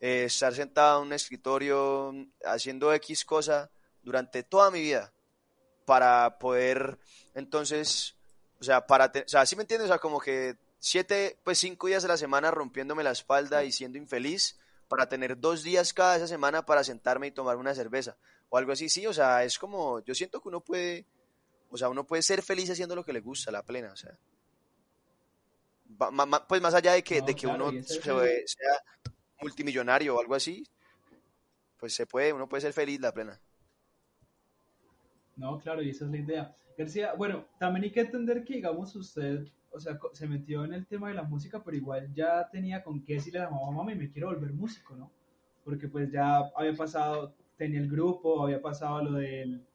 [0.00, 3.70] eh, estar sentado en un escritorio haciendo X cosa
[4.02, 5.12] durante toda mi vida
[5.84, 6.98] para poder,
[7.34, 8.16] entonces,
[8.60, 9.86] o sea, para, o sea, ¿sí me entiendes?
[9.86, 13.72] O sea, como que siete, pues cinco días de la semana rompiéndome la espalda y
[13.72, 18.16] siendo infeliz para tener dos días cada esa semana para sentarme y tomar una cerveza
[18.48, 21.06] o algo así, sí, o sea, es como, yo siento que uno puede
[21.70, 24.18] o sea, uno puede ser feliz haciendo lo que le gusta, la plena, o sea.
[26.48, 28.74] Pues más allá de que, de que uno sea
[29.40, 30.64] multimillonario o algo así,
[31.78, 33.40] pues se puede, uno puede ser feliz, la plena.
[35.36, 36.56] No, claro, y esa es la idea.
[36.76, 40.86] García, bueno, también hay que entender que, digamos, usted, o sea, se metió en el
[40.86, 43.94] tema de la música, pero igual ya tenía con qué decirle a la mamá, mamá,
[43.94, 45.10] me quiero volver músico, ¿no?
[45.64, 49.66] Porque pues ya había pasado, tenía el grupo, había pasado lo del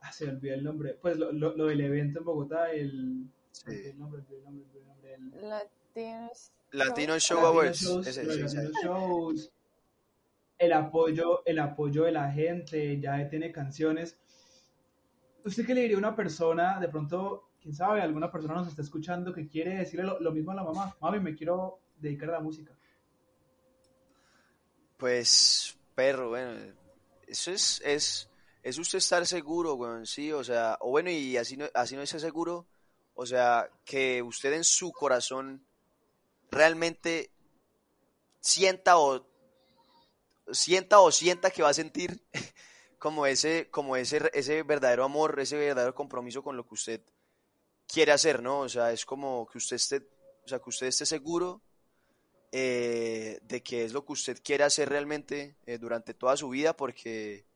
[0.00, 0.96] Ah, se olvidó el nombre.
[1.00, 3.26] Pues lo, lo, lo, del evento en Bogotá, el.
[3.66, 3.74] Sí.
[3.86, 5.14] El nombre, el nombre, el nombre.
[5.14, 5.48] El...
[5.48, 6.52] Latinos.
[6.72, 7.80] Latino Show Awards.
[8.82, 9.52] Shows.
[10.58, 14.16] El apoyo, el apoyo de la gente, ya tiene canciones.
[15.44, 18.82] ¿Usted qué le diría a una persona, de pronto, quién sabe, alguna persona nos está
[18.82, 20.96] escuchando que quiere decirle lo, lo mismo a la mamá?
[21.00, 22.76] Mami, me quiero dedicar a la música.
[24.96, 26.74] Pues, perro, bueno,
[27.28, 28.28] eso es, es
[28.62, 32.02] es usted estar seguro, weón, sí, o sea, o bueno, y así no, así no
[32.02, 32.66] esté seguro,
[33.20, 35.66] o sea, que usted en su corazón
[36.52, 37.32] realmente
[38.38, 39.26] sienta o
[40.52, 42.22] sienta o sienta que va a sentir
[43.00, 47.00] como ese, como ese, ese verdadero amor, ese verdadero compromiso con lo que usted
[47.88, 48.60] quiere hacer, ¿no?
[48.60, 49.96] O sea, es como que usted esté,
[50.44, 51.60] o sea, que usted esté seguro
[52.52, 56.76] eh, de que es lo que usted quiere hacer realmente eh, durante toda su vida,
[56.76, 57.46] porque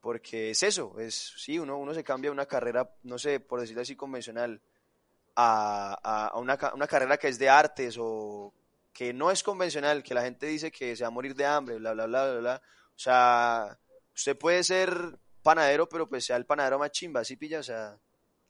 [0.00, 3.82] porque es eso, es, sí, uno, uno se cambia una carrera, no sé, por decirlo
[3.82, 4.62] así, convencional,
[5.36, 8.52] a, a una, una, carrera que es de artes o
[8.92, 11.76] que no es convencional, que la gente dice que se va a morir de hambre,
[11.76, 12.62] bla, bla, bla, bla, bla.
[12.64, 13.78] O sea,
[14.14, 17.60] usted puede ser panadero, pero pues sea el panadero más chimba, ¿sí pilla?
[17.60, 17.98] O sea,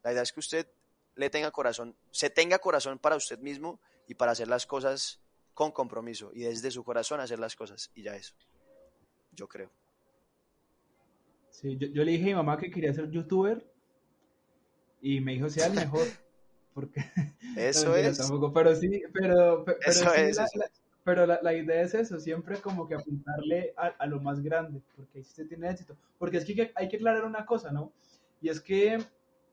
[0.05, 0.69] la idea es que usted
[1.17, 5.21] le tenga corazón, se tenga corazón para usted mismo y para hacer las cosas
[5.53, 8.35] con compromiso y desde su corazón hacer las cosas y ya eso,
[9.33, 9.71] yo creo.
[11.51, 13.67] Sí, yo, yo, le dije a mi mamá que quería ser youtuber
[15.01, 16.07] y me dijo, sea el mejor.
[16.77, 17.01] Porque,
[17.57, 18.19] eso es.
[18.19, 20.67] Tampoco, pero sí, pero, pero, eso es, la,
[21.05, 24.83] pero la, la, idea es eso, siempre como que apuntarle a, a, lo más grande,
[24.95, 25.97] porque ahí sí se tiene éxito.
[26.19, 27.95] Porque es que hay que aclarar una cosa, ¿no?
[28.43, 28.99] Y es que,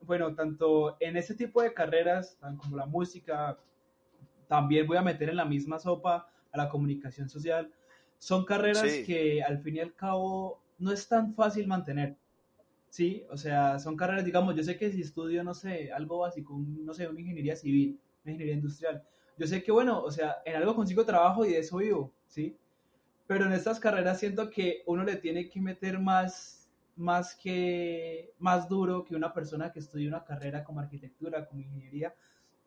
[0.01, 3.57] bueno, tanto en ese tipo de carreras, como la música,
[4.49, 7.71] también voy a meter en la misma sopa a la comunicación social.
[8.17, 9.05] Son carreras sí.
[9.05, 12.17] que al fin y al cabo no es tan fácil mantener.
[12.93, 16.55] Sí, o sea, son carreras, digamos, yo sé que si estudio, no sé, algo básico,
[16.59, 19.03] no sé, una ingeniería civil, una ingeniería industrial,
[19.35, 22.55] yo sé que, bueno, o sea, en algo consigo trabajo y de eso vivo, ¿sí?
[23.25, 28.69] Pero en estas carreras siento que uno le tiene que meter más, más que, más
[28.69, 32.13] duro que una persona que estudia una carrera como arquitectura, como ingeniería,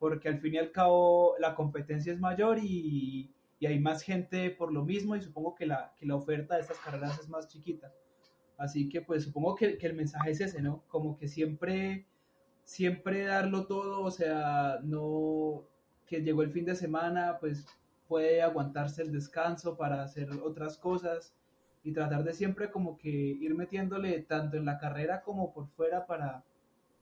[0.00, 4.50] porque al fin y al cabo la competencia es mayor y, y hay más gente
[4.50, 7.46] por lo mismo y supongo que la, que la oferta de estas carreras es más
[7.46, 7.92] chiquita.
[8.58, 10.82] Así que pues supongo que, que, el mensaje es ese, ¿no?
[10.88, 12.06] Como que siempre,
[12.64, 15.64] siempre darlo todo, o sea, no
[16.06, 17.66] que llegó el fin de semana, pues
[18.08, 21.34] puede aguantarse el descanso para hacer otras cosas
[21.82, 26.06] y tratar de siempre como que ir metiéndole tanto en la carrera como por fuera
[26.06, 26.44] para,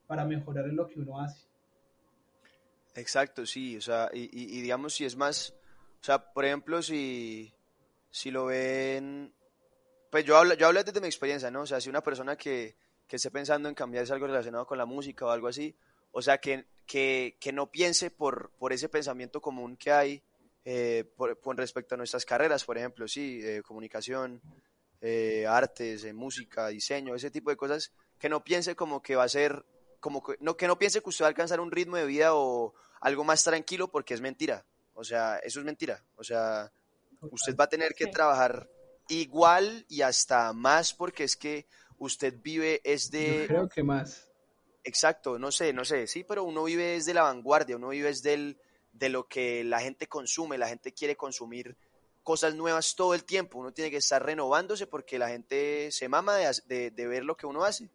[0.06, 1.46] para mejorar en lo que uno hace.
[2.94, 5.54] Exacto, sí, o sea, y, y, digamos si es más,
[6.00, 7.52] o sea, por ejemplo, si,
[8.10, 9.32] si lo ven
[10.14, 11.62] pues yo hablo, yo hablo desde mi experiencia, ¿no?
[11.62, 12.76] O sea, si una persona que,
[13.08, 15.74] que esté pensando en cambiarse algo relacionado con la música o algo así,
[16.12, 20.22] o sea, que, que, que no piense por, por ese pensamiento común que hay
[20.64, 24.40] eh, por, con respecto a nuestras carreras, por ejemplo, sí, eh, comunicación,
[25.00, 29.28] eh, artes, música, diseño, ese tipo de cosas, que no piense como que va a
[29.28, 29.66] ser
[29.98, 32.36] como que no, que no piense que usted va a alcanzar un ritmo de vida
[32.36, 34.64] o algo más tranquilo porque es mentira.
[34.92, 36.04] O sea, eso es mentira.
[36.14, 36.70] O sea,
[37.20, 38.68] usted va a tener que trabajar
[39.08, 41.66] igual y hasta más porque es que
[41.98, 43.44] usted vive es Yo de...
[43.46, 44.28] creo que más.
[44.82, 48.34] Exacto, no sé, no sé, sí, pero uno vive desde la vanguardia, uno vive desde
[48.34, 48.58] el,
[48.92, 51.74] de lo que la gente consume, la gente quiere consumir
[52.22, 56.36] cosas nuevas todo el tiempo, uno tiene que estar renovándose porque la gente se mama
[56.36, 57.88] de, de- de ver lo que uno hace.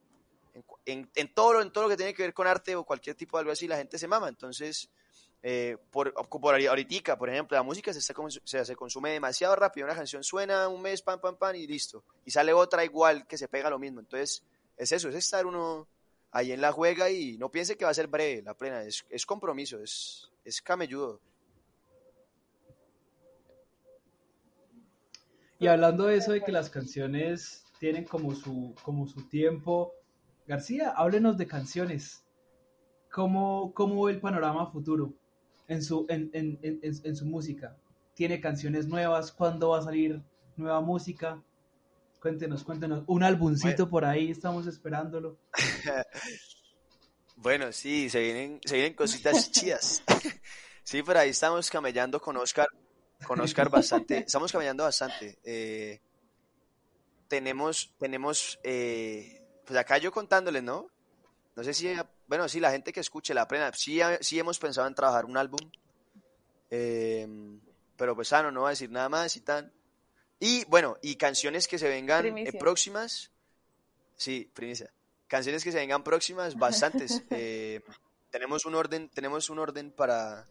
[0.56, 2.84] En, cu- en- en todo en todo lo que tiene que ver con arte o
[2.84, 4.90] cualquier tipo de algo así, la gente se mama, entonces,
[5.42, 9.86] eh, por, por ahori- ahoritica, por ejemplo, la música se, se, se consume demasiado rápido,
[9.86, 13.38] una canción suena un mes, pam, pam, pam, y listo, y sale otra igual que
[13.38, 14.44] se pega lo mismo, entonces,
[14.78, 15.88] es eso, es estar uno
[16.32, 19.06] ahí en la juega y no piense que va a ser breve, la plena, es,
[19.10, 21.20] es compromiso, es, es camelludo.
[25.62, 29.94] Y hablando de eso de que las canciones tienen como su, como su tiempo,
[30.48, 32.24] García, háblenos de canciones.
[33.12, 35.14] ¿Cómo, cómo el panorama futuro
[35.70, 37.78] en su, en, en, en, en- en su música?
[38.16, 39.32] ¿Tiene canciones nuevas?
[39.32, 40.22] ¿Cuándo va a salir
[40.58, 41.42] nueva música?
[42.22, 43.04] Cuéntenos, cuéntenos.
[43.08, 45.38] Un albumcito por ahí, estamos esperándolo.
[47.36, 50.04] Bueno, sí, se vienen, se vienen cositas chidas.
[50.84, 52.66] Sí, por ahí estamos camellando con Oscar,
[53.28, 55.38] con Oscar bastante, estamos camellando bastante.
[55.44, 56.00] Eh,
[57.28, 60.88] tenemos, tenemos, eh, pues acá yo contándoles, ¿no?
[61.56, 61.94] No sé si,
[62.30, 65.36] bueno, sí, la gente que escuche la plena, sí, sí hemos pensado en trabajar un
[65.36, 65.60] álbum,
[66.70, 67.28] eh,
[67.98, 69.74] pero pues ah, no, voy a decir nada más y tan.
[70.40, 73.32] Y bueno, y canciones que se vengan eh, próximas,
[74.16, 74.92] sí, primicia.
[75.28, 77.24] Canciones que se vengan próximas, bastantes.
[77.32, 77.82] Eh,
[78.30, 80.48] tenemos un orden, tenemos un orden para,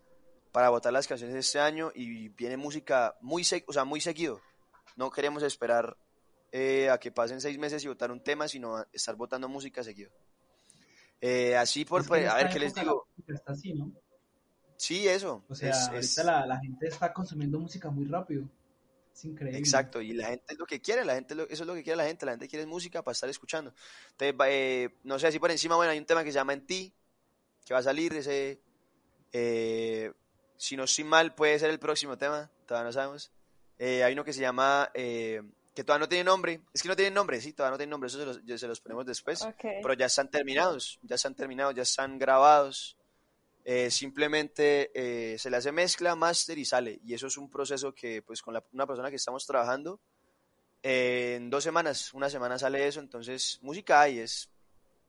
[0.50, 4.40] para votar las canciones de este año y viene música muy, o sea, muy seguido.
[4.96, 5.96] No queremos esperar
[6.50, 9.84] eh, a que pasen seis meses y votar un tema, sino a estar votando música
[9.84, 10.10] seguido.
[11.20, 13.06] Eh, así por, Es que pues, a ver qué les digo.
[13.26, 13.92] Está así, ¿no?
[14.76, 15.44] Sí, eso.
[15.48, 18.44] O sea, es- ahorita es- la, la gente está consumiendo música muy rápido.
[19.12, 19.58] Es increíble.
[19.58, 21.82] Exacto, y la gente es lo que quiere, la gente lo- eso es lo que
[21.82, 23.74] quiere la gente, la gente quiere música para estar escuchando.
[24.12, 26.64] Entonces, eh, no sé, así por encima, bueno, hay un tema que se llama En
[26.64, 26.92] ti,
[27.64, 28.60] que va a salir, ese,
[29.32, 30.12] eh,
[30.56, 33.32] si no estoy mal, puede ser el próximo tema, todavía no sabemos.
[33.78, 35.42] Eh, hay uno que se llama, eh,
[35.78, 38.08] que todavía no tiene nombre, es que no tiene nombre, sí, todavía no tiene nombre,
[38.08, 39.60] eso se los, se los ponemos después, Ok.
[39.80, 42.96] pero ya están terminados, ya están terminados, ya están grabados.
[43.64, 46.98] Eh, simplemente eh, se le hace mezcla, máster y sale.
[47.04, 50.00] Y eso es un proceso que, pues, con la- una persona que estamos trabajando,
[50.82, 52.98] eh, en dos semanas, una semana sale eso.
[52.98, 54.18] Entonces, música hay.
[54.18, 54.48] Es,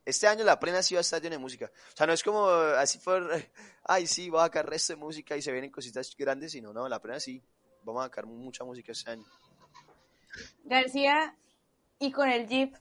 [0.06, 1.72] este año la plena sí va a estar llena de música.
[1.94, 3.28] O sea, no es como así por,
[3.86, 6.88] ay, sí, voy a sacar resto de música y se vienen cositas grandes, sino, no,
[6.88, 7.42] la plena sí.
[7.84, 9.26] Vamos a sacar mucha música este año.
[10.64, 11.36] García,
[12.00, 12.76] y con el Jeep,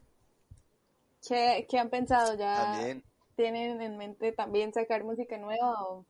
[1.26, 2.36] ¿qué, qué han pensado?
[2.36, 3.04] ¿Ya También.
[3.36, 5.72] tienen en mente también sacar música nueva?
[5.84, 6.06] O...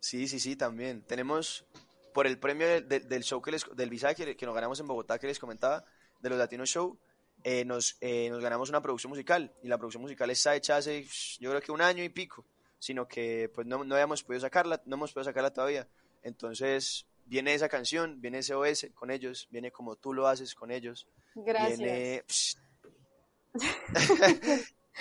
[0.00, 1.02] Sí, sí, sí, también.
[1.02, 1.64] Tenemos
[2.12, 4.78] por el premio del, del- del show que les, del visa que, que nos ganamos
[4.80, 5.84] en Bogotá que les comentaba,
[6.20, 6.98] de los Latinos Show,
[7.42, 11.06] eh, nos, eh, nos ganamos una producción musical y la producción musical está hecha hace
[11.40, 12.46] yo creo que un año y pico,
[12.78, 15.86] sino que pues no, no habíamos podido sacarla, no hemos podido sacarla todavía.
[16.22, 20.70] Entonces viene esa canción, viene ese OS con ellos, viene como tú lo haces con
[20.70, 21.06] ellos.
[21.34, 21.76] Gracias.
[21.78, 22.24] Viene...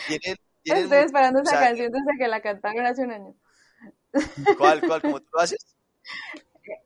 [0.07, 3.35] vienen, vienen Estoy esperando esa canción desde que la cantaron hace un año.
[4.57, 5.01] ¿Cuál, cuál?
[5.01, 5.75] ¿Cómo tú lo haces?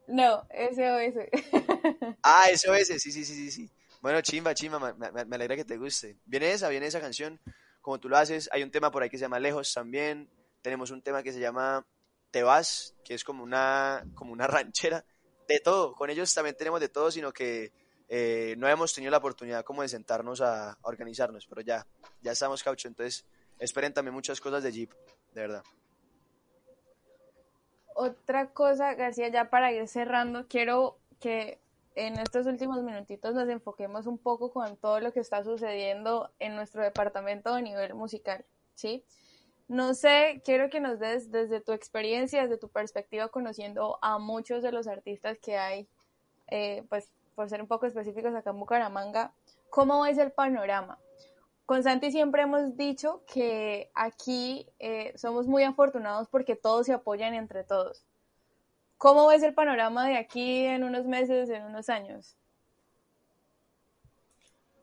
[0.08, 2.16] No, SOS.
[2.24, 3.70] Ah, SOS, sí, sí, sí, sí, sí.
[4.02, 6.18] Bueno, chimba, chimba, me, me- me alegra que te guste.
[6.26, 7.40] Viene esa, viene esa canción,
[7.82, 8.50] como tú lo haces.
[8.54, 10.30] Hay un tema por ahí que se llama Lejos también.
[10.62, 11.86] Tenemos un tema que se llama
[12.32, 15.04] Te vas, que es como una, como una ranchera.
[15.48, 17.72] De todo, con ellos también tenemos de todo, sino que
[18.10, 21.86] eh, no hemos tenido la oportunidad como de sentarnos a, organizarnos, pero ya,
[22.22, 23.26] ya estamos caucho, entonces
[23.60, 24.92] esperen también muchas cosas de Jeep,
[25.34, 25.64] de verdad.
[27.96, 31.60] Otra cosa, García, ya para ir cerrando, quiero que
[31.96, 36.56] en estos últimos minutitos nos enfoquemos un poco con todo lo que está sucediendo en
[36.56, 38.46] nuestro departamento a nivel musical,
[38.76, 39.04] ¿sí?
[39.68, 44.64] No sé, quiero que nos des desde tu experiencia, desde tu perspectiva, conociendo a muchos
[44.64, 45.88] de los artistas que hay,
[46.48, 49.34] eh, pues por ser un poco específicos acá en Bucaramanga,
[49.70, 50.98] ¿cómo ves el panorama?
[51.66, 57.34] Con Santi siempre hemos dicho que aquí eh, somos muy afortunados porque todos se apoyan
[57.34, 58.06] entre todos.
[58.98, 62.38] ¿Cómo ves el panorama de aquí en unos meses, en unos años?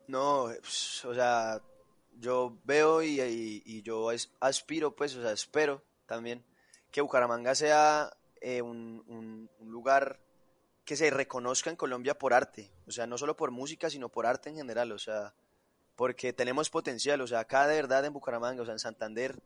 [0.07, 1.59] No, pues, o sea,
[2.17, 4.09] yo veo y, yo
[4.39, 6.43] aspiro, pues, o sea, espero también
[6.91, 10.19] que Bucaramanga sea eh, un lugar
[10.85, 14.27] que se reconozca en Colombia por arte, o sea, no solo por música, sino por
[14.27, 15.33] arte en general, o sea,
[15.95, 19.41] porque tenemos potencial, o sea, acá de verdad en Bucaramanga, o sea, en Santander,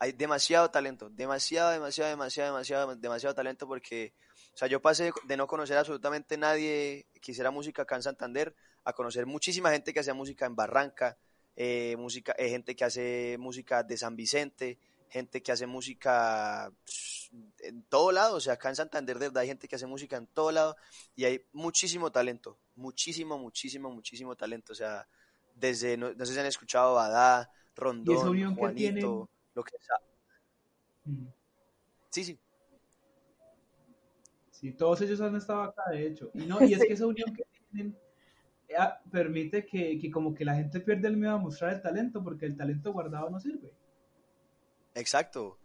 [0.00, 4.12] hay demasiado talento, demasiado, demasiado, demasiado, demasiado, demasiado talento porque,
[4.52, 8.56] o sea, yo pasé de no conocer absolutamente nadie que hiciera música acá en Santander
[8.82, 11.16] a conocer muchísima gente que hacía música en Barranca,
[11.56, 14.78] eh, música, eh, gente que hace música de San Vicente,
[15.08, 16.72] gente que hace música
[17.60, 20.16] en todo lado, o sea, acá en Santander de verdad hay gente que hace música
[20.16, 20.76] en todo lado
[21.14, 25.06] y hay muchísimo talento, muchísimo, muchísimo, muchísimo talento, o sea,
[25.54, 29.96] desde, no, sé si han escuchado Badá, Rondón, Juanito, lo que sea.
[31.04, 31.26] Mm.
[32.10, 32.38] Sí, sí.
[34.50, 36.30] Sí, todos ellos han estado acá, de hecho.
[36.34, 37.98] Y, no, y es que esa unión que tienen
[39.10, 42.46] permite que, que como que la gente pierde el miedo a mostrar el talento, porque
[42.46, 43.72] el talento guardado no sirve.
[44.94, 45.58] Exacto,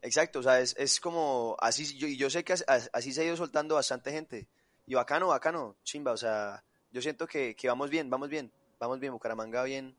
[0.00, 3.36] exacto, o sea, es, es como, así, yo, yo sé que así, se ha ido
[3.36, 4.48] soltando bastante gente,
[4.86, 8.98] y bacano, bacano, chimba, o sea, yo siento que, que vamos bien, vamos bien, vamos
[8.98, 9.96] bien, Bucaramanga bien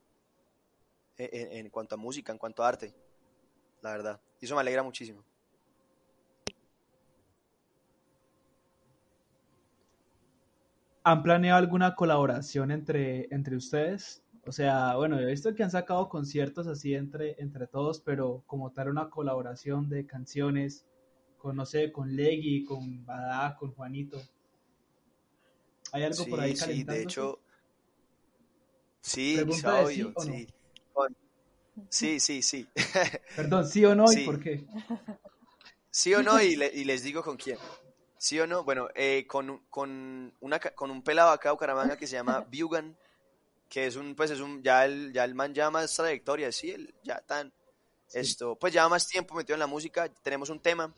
[1.18, 2.93] en, en, cuanto a música, en cuanto a arte,
[3.82, 5.24] la verdad, y eso me alegra muchísimo.
[11.04, 14.24] ¿Han planeado alguna colaboración entre, entre ustedes?
[14.45, 18.72] O sea, bueno, he visto que han sacado conciertos así entre, entre todos, pero como
[18.72, 20.86] tal una colaboración de canciones
[21.38, 24.18] con, no sé, con Leggy, con Badá, con Juanito.
[25.91, 27.39] ¿Hay algo por ahí Sí, de hecho,
[29.01, 30.32] sí, Pregunta sí, sí o no.
[30.34, 30.47] sí.
[31.89, 32.68] Sí, sí, sí.
[33.36, 34.26] Perdón, ¿sí o no y Sí.
[34.26, 34.66] por qué?
[35.91, 36.41] ¿Sí o no?
[36.41, 37.58] Y, le- y les digo con quién.
[38.24, 38.64] ¿Sí o no?
[38.64, 42.98] Bueno, eh, con, con, una, con un pelado acá de Bucaramanga que se llama Bugan,
[43.68, 46.72] que es un, pues es un, ya el, ya el man ya más trayectoria, sí,
[46.72, 47.52] él ya tan,
[48.14, 50.96] esto, pues ya más tiempo metido en la música, tenemos un tema,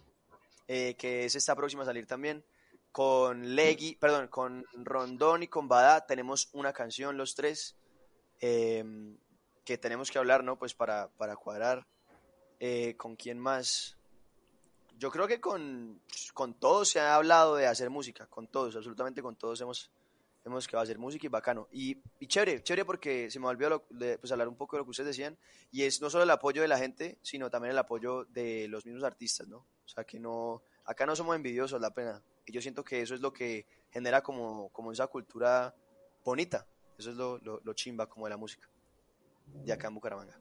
[0.68, 2.46] eh, que es esta próxima a salir también,
[2.92, 7.76] con Leggy, perdón, con Rondón y con Badá, tenemos una canción los tres,
[8.40, 9.18] em,
[9.64, 10.60] que tenemos que hablar, ¿no?
[10.60, 11.88] Pues para, para cuadrar,
[12.60, 13.98] Eh, ¿con quién más?
[14.98, 16.02] Yo creo que con,
[16.34, 19.92] con todos se ha hablado de hacer música, con todos, absolutamente con todos hemos,
[20.46, 21.68] hemos que va a hacer música y bacano.
[21.72, 24.80] Y, y chévere, chévere porque se me olvidó lo- de, pues, hablar un poco de
[24.80, 25.38] lo que ustedes decían,
[25.72, 28.86] y es no solo el apoyo de la gente, sino también el apoyo de los
[28.86, 29.58] mismos artistas, ¿no?
[29.58, 32.22] O sea, que no, acá no somos envidiosos, la pena.
[32.46, 35.76] Y yo siento que eso es lo que genera como, como esa cultura
[36.24, 36.66] bonita,
[36.98, 38.70] eso es lo, lo, lo chimba como de la música,
[39.46, 40.40] de acá en Bucaramanga.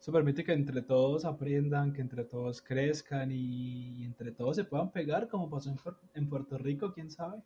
[0.00, 4.64] Eso permite que entre todos aprendan, que entre todos crezcan y, y entre todos se
[4.64, 5.78] puedan pegar, como pasó en,
[6.14, 7.42] en Puerto Rico, quién sabe,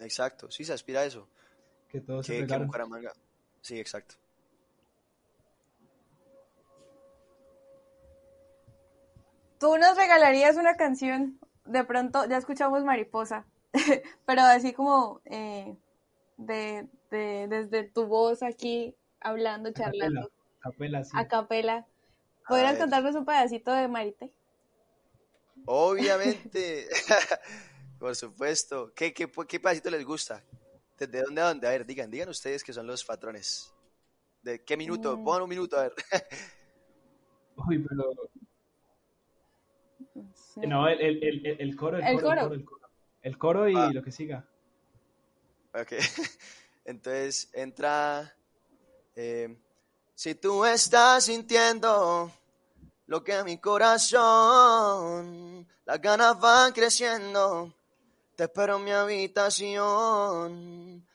[0.00, 1.26] Exacto, sí se aspira a eso.
[1.88, 2.58] que todos se que, que.
[2.58, 3.12] Bucaramanga.
[3.62, 4.14] Sí, exacto.
[9.58, 13.44] Tú nos regalarías una canción, de pronto ya escuchamos Mariposa,
[14.26, 15.76] pero así como eh,
[16.36, 20.30] de, de- desde tu voz aquí hablando, charlando,
[20.60, 21.10] Capela, sí.
[21.14, 21.86] a capela.
[22.46, 24.30] ¿Podrías contarnos un pedacito de Marite?
[25.66, 26.86] Obviamente,
[27.98, 28.92] por supuesto.
[28.94, 30.42] ¿Qué, qué, qué pedacito les gusta?
[30.98, 31.66] ¿Desde dónde a dónde?
[31.66, 33.72] A ver, digan, digan ustedes que son los patrones.
[34.42, 35.16] ¿De qué minuto?
[35.16, 35.24] Mm.
[35.24, 35.92] Pongan un minuto, a ver.
[37.68, 38.12] Uy, pero...
[40.56, 42.40] No, el, el, el, el- el coro, el, El coro, coro.
[42.40, 42.88] el coro, el coro.
[43.22, 43.90] El coro y Ah.
[43.92, 44.48] lo que siga.
[45.74, 45.92] Ok.
[46.84, 48.34] Entonces entra.
[49.14, 49.56] eh,
[50.18, 52.32] si tú estás sintiendo
[53.06, 54.04] lo que mi corazón,
[55.84, 57.72] las ganas van creciendo.
[58.34, 59.86] Te espero en mi habitación.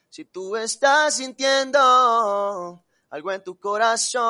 [0.07, 4.23] Si tú estás sintiendo algo en tu corazón,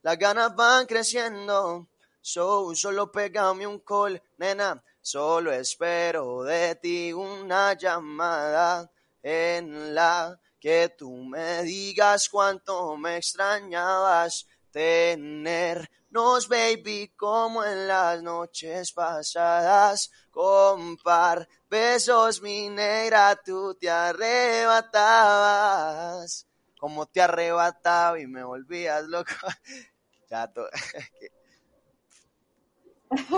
[0.00, 1.88] las ganas van creciendo.
[2.22, 4.82] So, solo pégame un call, nena.
[5.02, 8.90] Solo espero de ti una llamada
[9.22, 18.92] en la que tú me digas cuánto me extrañabas tenernos, baby, como en las noches
[18.92, 20.10] pasadas.
[20.30, 26.46] Con par besos, mi negra, tú te arrebatabas.
[26.78, 29.30] Como te arrebataba y me volvías loco.
[30.30, 30.68] Ya, to-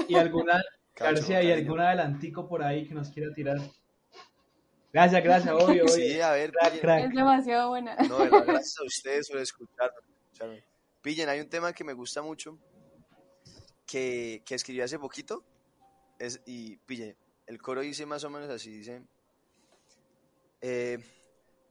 [0.08, 0.60] Y alguna,
[0.94, 3.58] García, y algún adelantico por ahí que nos quiera tirar.
[4.92, 5.88] Gracias, gracias, obvio, obvio.
[5.88, 6.80] Sí, a ver, Crack, pillen.
[6.82, 7.04] crack.
[7.04, 7.96] Es demasiado buena.
[7.96, 9.96] No, de verdad, gracias a ustedes por escucharme.
[10.30, 10.64] escucharme.
[11.00, 12.58] Pillen, hay un tema que me gusta mucho,
[13.86, 15.44] que, que escribí hace poquito,
[16.18, 17.16] es, y pillen,
[17.46, 19.02] el coro dice más o menos así, dice,
[20.60, 20.98] eh,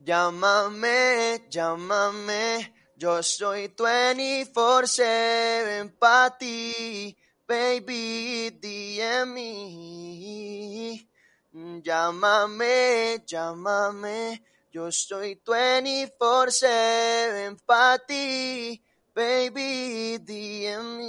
[0.00, 7.16] llámame, llámame, yo soy 24-7 para ti,
[7.48, 11.08] baby, DM me.
[11.52, 18.82] Mm, Llámame, llámame, yo estoy 24-7 para ti,
[19.14, 21.02] baby, DM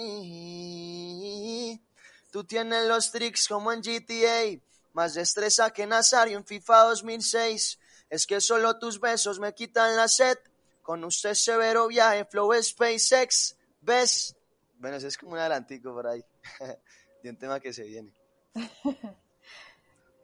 [2.29, 4.59] Tú tienes los tricks como en GTA,
[4.91, 7.79] más destreza que Nazario en FIFA 2006.
[8.09, 10.37] Es que solo tus besos me quitan la sed.
[10.81, 14.35] Con usted severo viaje, flow SpaceX, ¿ves?
[14.77, 16.25] Bueno, es como un adelantico por ahí,
[17.23, 18.13] de un tema que se viene.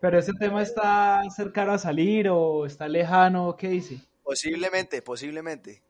[0.02, 4.00] Pero ese tema está cercano a salir o está lejano, ¿qué dice?
[4.24, 5.82] Posiblemente, posiblemente,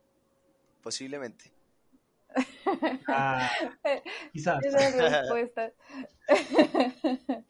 [0.81, 1.51] posiblemente.
[3.07, 3.49] Ah,
[4.31, 4.63] quizás.
[4.63, 5.71] Esa respuesta.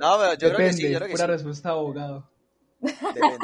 [0.00, 1.32] No, pero yo creo que sí, yo creo que pura sí.
[1.32, 2.28] respuesta abogado.
[2.78, 3.38] Depende.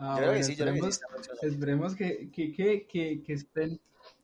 [0.00, 1.00] Ah, Yo creo que sí, yo creo que sí
[1.42, 3.80] esperemos, que, que, que, que estén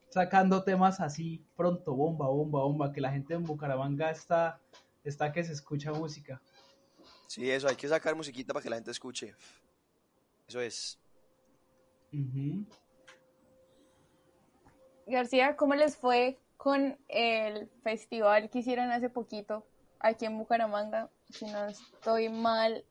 [0.09, 4.61] sacando temas así pronto, bomba, bomba, bomba, que la gente en Bucaramanga está,
[5.05, 6.41] está que se escucha música.
[7.27, 9.35] Sí, eso, hay que sacar musiquita para que la gente escuche.
[10.49, 10.99] Eso es.
[15.07, 19.67] García, ¿cómo les fue con el festival que hicieron hace poquito
[19.99, 21.11] aquí en Bucaramanga?
[21.31, 22.85] Si no estoy mal,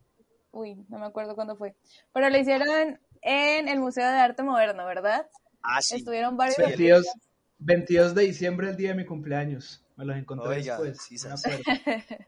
[0.52, 1.76] uy, no me acuerdo cuándo fue,
[2.12, 5.30] pero lo hicieron en el Museo de Arte Moderno, ¿verdad?
[5.62, 5.96] Ah, sí.
[5.96, 7.08] Estuvieron varios 22,
[7.60, 9.83] 22 de diciembre, el día de mi cumpleaños.
[9.96, 11.02] Me los encontré Oiga, después.
[11.02, 11.28] sí, me sí.
[11.28, 11.64] acuerdo.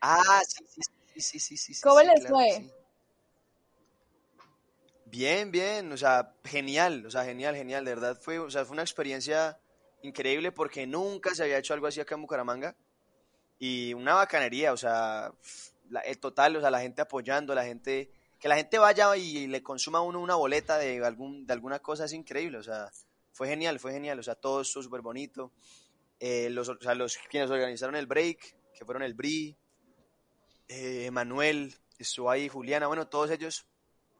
[0.00, 2.52] Ah, sí, sí, sí, sí, sí, sí, sí, ¿Cómo sí, les claro fue?
[2.56, 2.72] sí.
[5.06, 8.74] Bien, bien, o sea, genial, o sea, genial, genial, de verdad fue, o sea, fue
[8.74, 9.58] una experiencia
[10.02, 12.76] increíble porque nunca se había hecho algo así acá en Bucaramanga
[13.58, 15.32] y una bacanería, o sea,
[15.90, 19.46] la- el total, o sea, la gente apoyando, la gente, que la gente vaya y,
[19.46, 22.90] le consuma a uno una boleta de algún, de alguna cosa es increíble, o sea,
[23.32, 25.52] fue genial, fue genial, o sea, todo estuvo súper bonito,
[26.20, 26.94] eh, los, o sea,
[27.30, 29.56] quienes organizaron el break, que fueron el BRI,
[30.68, 33.66] eh, Manuel, estuvo ahí, Juliana, bueno, todos ellos,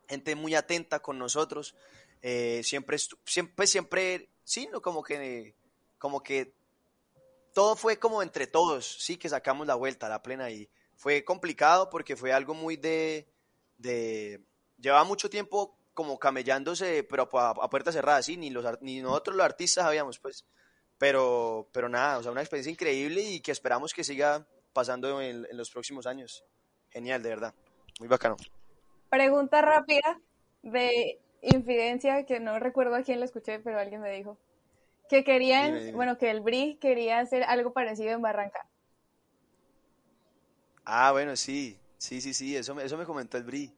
[0.08, 1.74] gente muy atenta con nosotros,
[2.22, 5.54] eh, siempre, siempre, siempre, sí, como que,
[5.98, 6.54] como que
[7.52, 11.90] todo fue como entre todos, sí, que sacamos la vuelta la plena y fue complicado
[11.90, 13.28] porque fue algo muy de,
[13.76, 14.40] de,
[14.78, 19.36] llevaba mucho tiempo como camellándose, pero a, a puerta cerrada, sí, ni, los, ni nosotros
[19.36, 20.44] los artistas sabíamos, pues,
[20.98, 25.46] pero, pero nada, o sea, una experiencia increíble y que esperamos que siga pasando en,
[25.50, 26.44] en los próximos años.
[26.90, 27.54] Genial, de verdad,
[28.00, 28.36] muy bacano.
[29.10, 30.20] Pregunta rápida
[30.62, 34.38] de infidencia que no recuerdo a quién la escuché, pero alguien me dijo.
[35.08, 35.92] Que querían, Dime, dime.
[35.96, 38.66] bueno, que el BRI quería hacer algo parecido en Barranca.
[40.84, 43.72] Ah, bueno, sí, sí, sí, sí, eso me, eso me comentó el Bri.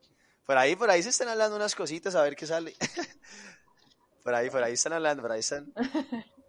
[0.45, 2.75] Por ahí, por ahí se están hablando unas cositas a ver qué sale.
[4.23, 5.71] por ahí, por ahí están hablando, por ahí están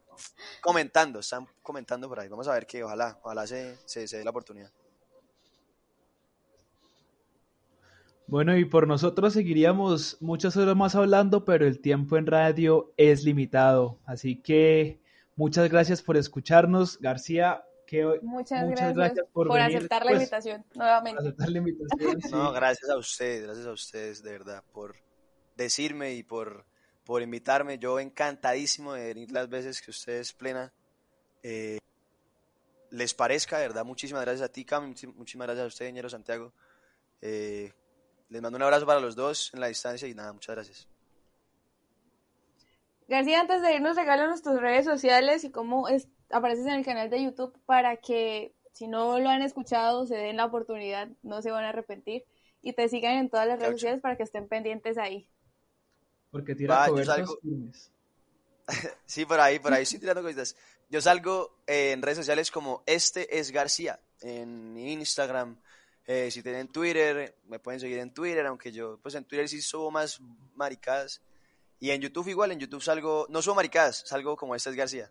[0.61, 2.29] comentando, están comentando por ahí.
[2.29, 4.71] Vamos a ver que ojalá, ojalá se, se, se dé la oportunidad.
[8.33, 13.25] Bueno, y por nosotros seguiríamos muchas horas más hablando, pero el tiempo en radio es
[13.25, 13.99] limitado.
[14.07, 15.03] Así que
[15.37, 16.99] muchas gracias por escucharnos.
[16.99, 21.21] García, que Muchas, muchas gracias, por, por, venir, aceptar la pues, invitación nuevamente.
[21.21, 22.23] aceptar la invitación.
[22.23, 22.29] sí.
[22.33, 24.97] No, gracias a ustedes, gracias a ustedes, de verdad, por
[25.55, 26.65] decirme y por,
[27.05, 27.79] por invitarme.
[27.79, 30.73] Yo encantadísimo de venir las veces que ustedes plena
[31.43, 31.79] eh,
[32.91, 33.85] les parezca, de verdad.
[33.85, 36.53] Muchísimas gracias a ti, Cam, muchí- muchísimas gracias a usted, Ñero Santiago.
[37.21, 37.73] Eh,
[38.29, 40.89] les mando un abrazo para los dos en la distancia y nada, muchas gracias.
[43.09, 47.11] García, antes de irnos, regálanos tus redes sociales y cómo es, apareces en el canal
[47.11, 51.51] de YouTube para que si no lo han escuchado, se den la oportunidad, no se
[51.51, 52.25] van a arrepentir
[52.63, 55.29] y te sigan en todas las redes sociales para que estén pendientes ahí.
[56.33, 57.93] Porque tira Va, cobertos salgo- firmes.
[59.07, 60.57] Sí, por ahí, por ahí estoy tirando cositas.
[60.91, 65.57] Yo salgo eh, en redes sociales como este es García, en Instagram,
[66.07, 69.63] eh, si tienen Twitter, me pueden seguir en Twitter, aunque yo, pues en Twitter sí
[69.63, 70.21] subo más
[70.57, 71.23] maricadas.
[71.81, 75.11] Y en YouTube igual, en YouTube salgo, no subo maricadas, salgo como este es García.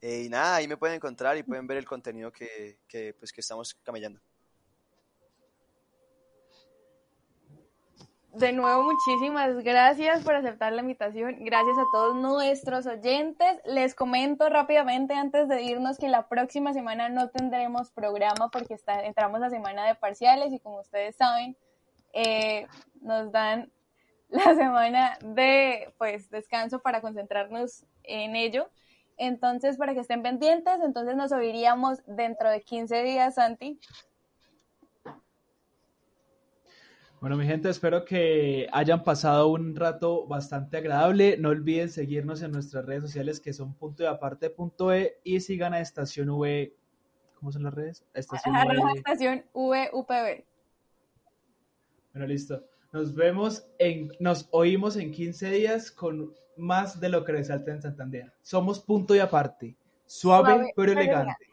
[0.00, 3.32] Eh, y nada, ahí me pueden encontrar y pueden ver el contenido que, que, pues,
[3.32, 4.20] que estamos camellando.
[8.38, 11.38] De nuevo, muchísimas gracias por aceptar la invitación.
[11.40, 13.48] Gracias a todos nuestros oyentes.
[13.64, 19.04] Les comento rápidamente antes de irnos que la próxima semana no tendremos programa porque está,
[19.04, 21.56] entramos a semana de parciales y como ustedes saben,
[22.12, 22.68] eh,
[23.00, 23.72] nos dan
[24.28, 28.70] la semana de pues descanso para concentrarnos en ello.
[29.16, 33.80] Entonces, para que estén pendientes, entonces nos oiríamos dentro de 15 días, Santi.
[37.20, 41.36] Bueno, mi gente, espero que hayan pasado un rato bastante agradable.
[41.36, 45.40] No olviden seguirnos en nuestras redes sociales que son punto y aparte punto e y
[45.40, 46.72] sigan a Estación V
[47.38, 48.04] ¿cómo son las redes?
[48.14, 48.92] Estación V.
[48.96, 50.44] estación VUPB.
[52.12, 52.64] Bueno, listo.
[52.92, 57.82] Nos vemos en, nos oímos en 15 días con más de lo que resalta en
[57.82, 58.32] Santander.
[58.42, 59.76] Somos punto y aparte.
[60.06, 61.47] Suave, pero elegante.